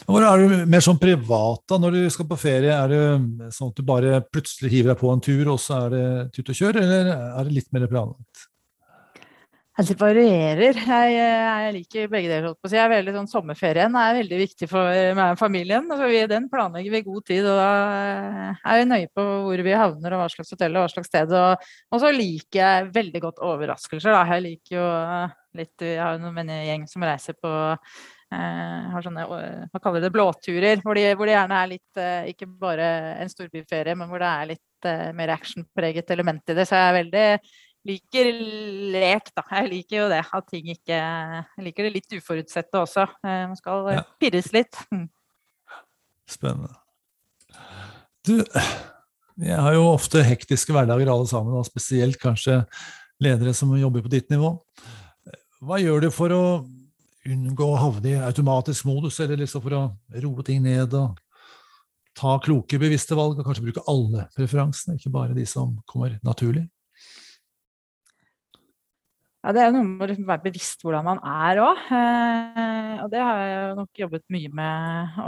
Hvor 0.08 0.24
er 0.24 0.40
du 0.40 0.60
mer 0.70 0.82
sånn 0.84 0.98
privat 1.00 1.66
da, 1.68 1.76
når 1.80 1.96
du 1.96 2.04
skal 2.12 2.28
på 2.30 2.38
ferie? 2.40 2.72
Er 2.72 2.90
det 2.90 3.54
sånn 3.54 3.72
at 3.72 3.80
du 3.80 3.84
bare 3.86 4.22
plutselig 4.32 4.72
hiver 4.72 4.94
deg 4.94 5.02
på 5.02 5.10
en 5.12 5.24
tur, 5.24 5.52
og 5.52 5.60
så 5.60 5.84
er 5.84 5.92
det 5.94 6.06
tut 6.36 6.48
og 6.48 6.56
kjør, 6.62 6.80
eller 6.80 7.10
er 7.12 7.44
det 7.44 7.58
litt 7.58 7.68
mer 7.74 7.90
planlagt? 7.90 8.46
Det 9.80 9.94
varierer. 9.96 10.76
Jeg, 10.76 11.12
jeg, 11.16 11.68
liker 11.72 12.08
begge 12.12 12.28
deler. 12.28 12.56
Jeg 12.68 12.82
er 12.82 12.90
veldig 12.90 13.14
sånn, 13.14 13.28
Sommerferien 13.30 13.94
er 13.96 14.18
veldig 14.18 14.40
viktig 14.42 14.68
for 14.68 14.90
meg 15.16 15.32
og 15.32 15.40
familien. 15.40 15.86
for 15.88 16.04
vi, 16.10 16.20
den 16.28 16.50
planlegger 16.52 16.92
vi 16.92 17.00
i 17.00 17.06
god 17.06 17.24
tid. 17.30 17.48
og 17.48 17.56
Da 17.56 17.70
er 18.74 18.82
vi 18.82 18.88
nøye 18.90 19.08
på 19.08 19.24
hvor 19.46 19.64
vi 19.64 19.78
havner 19.80 20.16
og 20.16 20.20
hva 20.20 20.28
slags 20.34 20.52
hotell 20.52 20.76
og 20.76 20.84
hva 20.84 20.92
slags 20.92 21.08
sted. 21.08 21.32
Og, 21.32 21.72
og 21.88 22.04
så 22.04 22.12
liker 22.12 22.60
jeg 22.60 22.92
veldig 22.98 23.24
godt 23.24 23.40
overraskelser. 23.40 24.12
Da. 24.18 24.24
Jeg 24.34 24.46
liker 24.50 24.76
jo 24.76 24.86
litt 25.62 25.88
Jeg 25.88 26.02
har 26.02 26.18
jo 26.18 26.34
en 26.44 26.56
gjeng 26.58 26.88
som 26.90 27.08
reiser 27.08 27.40
på 27.40 27.54
Eh, 27.80 28.19
har 28.30 29.02
sånne 29.02 29.24
hva 29.26 29.80
kaller 29.82 30.04
det, 30.04 30.12
blåturer, 30.14 30.82
hvor 30.84 30.98
de, 30.98 31.06
hvor 31.18 31.26
de 31.26 31.34
gjerne 31.34 31.56
er 31.58 31.70
litt 31.72 31.98
eh, 31.98 32.28
Ikke 32.30 32.46
bare 32.46 32.90
en 33.22 33.32
storbyferie, 33.32 33.96
men 33.98 34.10
hvor 34.10 34.22
det 34.22 34.28
er 34.30 34.50
litt 34.52 34.86
uh, 34.86 35.08
mer 35.18 35.32
actionpreget 35.34 36.12
element 36.14 36.52
i 36.52 36.56
det. 36.58 36.66
Så 36.68 36.78
jeg 36.78 36.90
er 36.90 36.98
veldig 37.00 37.24
liker 37.90 38.30
lek, 38.94 39.32
da. 39.34 39.46
Jeg 39.56 39.70
liker 39.72 39.96
jo 40.02 40.06
det. 40.12 40.22
At 40.38 40.46
ting 40.52 40.70
ikke 40.70 41.00
Jeg 41.00 41.66
liker 41.66 41.88
det 41.88 41.94
litt 41.96 42.18
uforutsette 42.20 42.84
også. 42.84 43.08
Man 43.24 43.58
skal 43.58 43.90
ja. 43.96 44.04
pirres 44.20 44.52
litt. 44.54 44.78
Mm. 44.92 45.08
Spennende. 46.30 46.76
Du, 48.28 48.36
jeg 49.40 49.56
har 49.56 49.74
jo 49.74 49.86
ofte 49.94 50.22
hektiske 50.22 50.74
hverdager 50.76 51.08
alle 51.08 51.26
sammen, 51.26 51.56
og 51.56 51.64
spesielt 51.66 52.20
kanskje 52.20 52.60
ledere 53.24 53.54
som 53.56 53.72
jobber 53.78 54.04
på 54.04 54.12
ditt 54.12 54.28
nivå. 54.32 54.52
Hva 55.64 55.80
gjør 55.80 56.04
du 56.04 56.10
for 56.12 56.36
å 56.36 56.44
unngå 57.28 57.66
å 57.68 57.80
havne 57.80 58.14
i 58.14 58.20
automatisk 58.24 58.86
modus, 58.88 59.20
eller 59.20 59.42
liksom 59.42 59.64
for 59.64 59.76
å 59.76 59.82
roe 60.22 60.46
ting 60.46 60.62
ned 60.64 60.94
og 60.96 61.18
ta 62.16 62.36
kloke, 62.42 62.80
bevisste 62.80 63.16
valg, 63.18 63.38
og 63.38 63.46
kanskje 63.46 63.66
bruke 63.68 63.86
alle 63.90 64.26
preferansene, 64.36 64.96
ikke 64.98 65.12
bare 65.14 65.36
de 65.36 65.46
som 65.48 65.76
kommer 65.88 66.18
naturlig? 66.26 66.66
Ja, 69.40 69.54
Det 69.56 69.62
er 69.62 69.70
noe 69.72 69.86
med 69.86 70.10
å 70.12 70.26
være 70.28 70.44
bevisst 70.44 70.82
hvordan 70.84 71.06
man 71.06 71.20
er 71.24 71.62
òg. 71.64 71.78
Eh, 71.96 72.96
og 73.00 73.08
det 73.12 73.22
har 73.24 73.38
jeg 73.40 73.76
nok 73.78 74.02
jobbet 74.02 74.24
mye 74.36 74.50
med, 74.52 75.22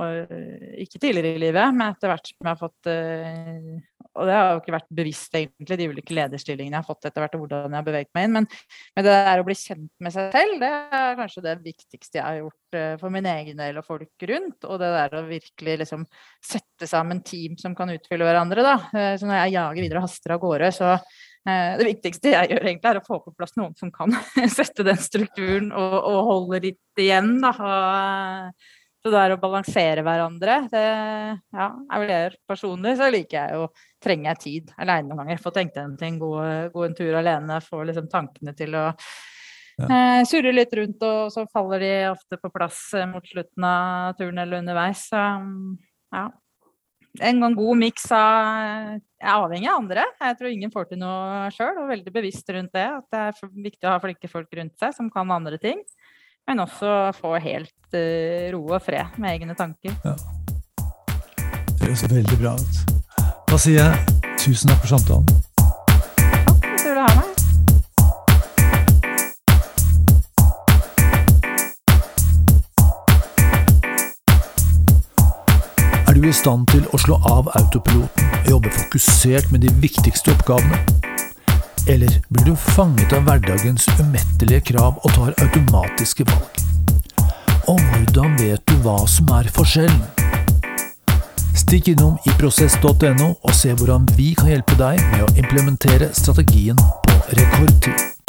ikke 0.85 1.01
tidligere 1.01 1.39
i 1.39 1.41
livet, 1.41 1.73
men 1.73 1.95
etter 1.95 2.13
hvert 2.13 2.29
som 2.29 2.37
jeg 2.45 2.51
har 2.51 2.61
fått 2.61 2.91
eh, 2.93 3.71
og 4.13 4.29
det 4.29 4.35
har 4.37 4.51
jo 4.53 4.61
ikke 4.61 4.75
vært 4.75 4.91
bevisst, 4.93 5.37
egentlig, 5.39 5.77
de 5.81 5.87
ulike 5.89 6.17
lederstillingene 6.17 6.77
jeg 6.77 6.85
har 6.85 6.89
fått 6.89 7.07
etter 7.09 7.25
hvert, 7.25 7.37
og 7.37 7.45
hvordan 7.45 7.73
jeg 7.73 7.79
har 7.79 7.87
beveget 7.87 8.11
meg 8.17 8.27
inn. 8.27 8.35
Men, 8.37 8.49
men, 8.93 9.07
det 9.07 9.15
der 9.15 9.41
å 9.41 9.47
bli 9.47 9.57
kjent 9.57 9.89
med 10.05 10.15
seg 10.15 10.37
selv, 10.37 10.57
det 10.61 10.71
er 10.99 11.17
kanskje 11.21 11.45
det 11.47 11.55
viktigste 11.65 12.21
jeg 12.21 12.27
har 12.27 12.41
gjort 12.43 12.77
uh, 12.77 12.95
for 13.01 13.15
min 13.15 13.29
egen 13.33 13.63
del 13.63 13.81
og 13.81 13.87
folk 13.89 14.27
rundt. 14.33 14.69
Og 14.69 14.83
det 14.83 14.91
der 14.99 15.17
å 15.17 15.25
virkelig 15.31 15.79
liksom 15.85 16.05
sette 16.45 16.89
sammen 16.91 17.23
team 17.25 17.57
som 17.61 17.77
kan 17.79 17.93
utfylle 17.95 18.29
hverandre, 18.29 18.67
da. 18.67 18.77
Uh, 18.93 19.15
så 19.17 19.29
når 19.29 19.41
jeg 19.41 19.57
jager 19.57 19.87
videre 19.87 20.03
og 20.03 20.09
haster 20.11 20.37
av 20.37 20.45
gårde, 20.45 20.71
så 20.77 20.93
uh, 20.93 21.73
det 21.81 21.89
viktigste 21.89 22.37
jeg 22.37 22.53
gjør, 22.53 22.69
egentlig, 22.69 22.93
er 22.93 23.01
å 23.01 23.07
få 23.09 23.23
på 23.25 23.35
plass 23.39 23.57
noen 23.57 23.73
som 23.81 23.95
kan 23.95 24.13
sette 24.59 24.85
den 24.85 25.01
strukturen 25.01 25.73
og, 25.73 25.99
og 26.03 26.23
holde 26.29 26.65
litt 26.69 27.05
igjen, 27.07 27.39
da. 27.41 27.57
Så 29.03 29.11
det 29.11 29.19
er 29.19 29.33
å 29.35 29.41
balansere 29.43 30.03
hverandre, 30.07 30.61
det 30.71 30.83
ja, 30.87 31.65
er 31.75 32.03
vel 32.03 32.11
det 32.13 32.37
personlig, 32.47 32.95
så 33.01 33.09
liker 33.11 33.39
jeg 33.39 33.59
jo 33.59 33.65
Trenger 34.03 34.33
jeg 34.33 34.43
tid 34.43 34.71
aleine 34.83 35.07
noen 35.09 35.21
ganger? 35.23 35.39
Få 35.43 35.53
tenkt 35.55 35.77
en 35.79 35.93
ting, 35.99 36.17
gå, 36.19 36.31
gå, 36.75 36.85
en 36.87 36.95
tur 36.99 37.15
alene, 37.15 37.61
få 37.63 37.85
liksom 37.87 38.09
tankene 38.11 38.51
til 38.59 38.75
å 38.75 38.89
ja. 38.89 39.87
eh, 39.87 40.23
surre 40.27 40.51
litt 40.51 40.75
rundt, 40.75 41.05
og 41.07 41.31
så 41.31 41.45
faller 41.55 41.83
de 41.83 41.91
ofte 42.11 42.39
på 42.43 42.51
plass 42.51 42.81
eh, 42.99 43.07
mot 43.07 43.27
slutten 43.27 43.67
av 43.67 44.17
turen 44.19 44.43
eller 44.43 44.59
underveis. 44.59 45.05
Så 45.07 45.23
ja. 46.19 46.25
en 47.31 47.47
god 47.55 47.79
miks 47.79 48.09
av 48.11 48.99
Jeg 48.99 49.31
er 49.31 49.37
avhengig 49.37 49.71
av 49.71 49.81
andre. 49.85 50.09
Jeg 50.27 50.39
tror 50.41 50.51
ingen 50.51 50.75
får 50.75 50.91
til 50.91 51.03
noe 51.05 51.47
sjøl, 51.55 51.79
og 51.85 51.93
veldig 51.95 52.15
bevisst 52.19 52.51
rundt 52.59 52.75
det. 52.75 52.89
At 52.99 53.07
det 53.15 53.23
er 53.29 53.55
viktig 53.71 53.87
å 53.87 53.95
ha 53.95 54.03
flinke 54.03 54.35
folk 54.35 54.59
rundt 54.59 54.75
seg 54.83 54.99
som 54.99 55.15
kan 55.15 55.31
andre 55.31 55.63
ting. 55.63 55.87
Men 56.49 56.61
også 56.61 57.13
få 57.21 57.37
helt 57.39 57.95
uh, 57.95 58.51
ro 58.55 58.63
og 58.75 58.83
fred 58.83 59.19
med 59.23 59.31
egne 59.31 59.55
tanker. 59.55 59.95
Ja. 60.05 60.15
Det 61.79 61.87
høres 61.87 62.03
veldig 62.11 62.39
bra 62.41 62.55
ut. 62.59 62.77
Da 63.51 63.59
sier 63.61 63.79
jeg 63.83 63.95
tusen 64.41 64.73
takk 64.73 64.81
for 64.83 64.91
samtalen. 64.97 65.27
Takk 66.47 66.67
for 66.67 66.75
at 66.75 66.83
du 66.83 66.89
ville 66.89 67.05
ha 67.05 67.13
meg. 67.21 67.29
Er 76.09 76.19
du 76.19 76.27
i 76.29 76.35
stand 76.37 76.67
til 76.75 76.85
å 76.93 76.99
slå 77.01 77.17
av 77.29 77.49
autopiloten 77.57 78.23
jobbe 78.51 78.71
fokusert 78.75 79.53
med 79.55 79.65
de 79.65 79.71
viktigste 79.81 80.35
oppgavene? 80.35 81.02
Eller 81.87 82.23
blir 82.29 82.45
du 82.45 82.57
fanget 82.57 83.13
av 83.13 83.25
hverdagens 83.27 83.89
umettelige 83.99 84.61
krav 84.71 85.01
og 85.03 85.15
tar 85.17 85.33
automatiske 85.43 86.27
valg? 86.29 86.61
Og 87.71 87.81
hvordan 87.91 88.37
vet 88.39 88.63
du 88.71 88.77
hva 88.85 89.01
som 89.11 89.31
er 89.35 89.51
forskjellen? 89.51 90.03
Stikk 91.59 91.91
innom 91.93 92.15
iprosess.no 92.31 93.29
og 93.35 93.53
se 93.59 93.75
hvordan 93.75 94.07
vi 94.17 94.31
kan 94.39 94.53
hjelpe 94.53 94.79
deg 94.79 95.03
med 95.11 95.27
å 95.27 95.33
implementere 95.35 96.13
strategien 96.15 96.79
på 96.79 97.19
rekordtid. 97.39 98.22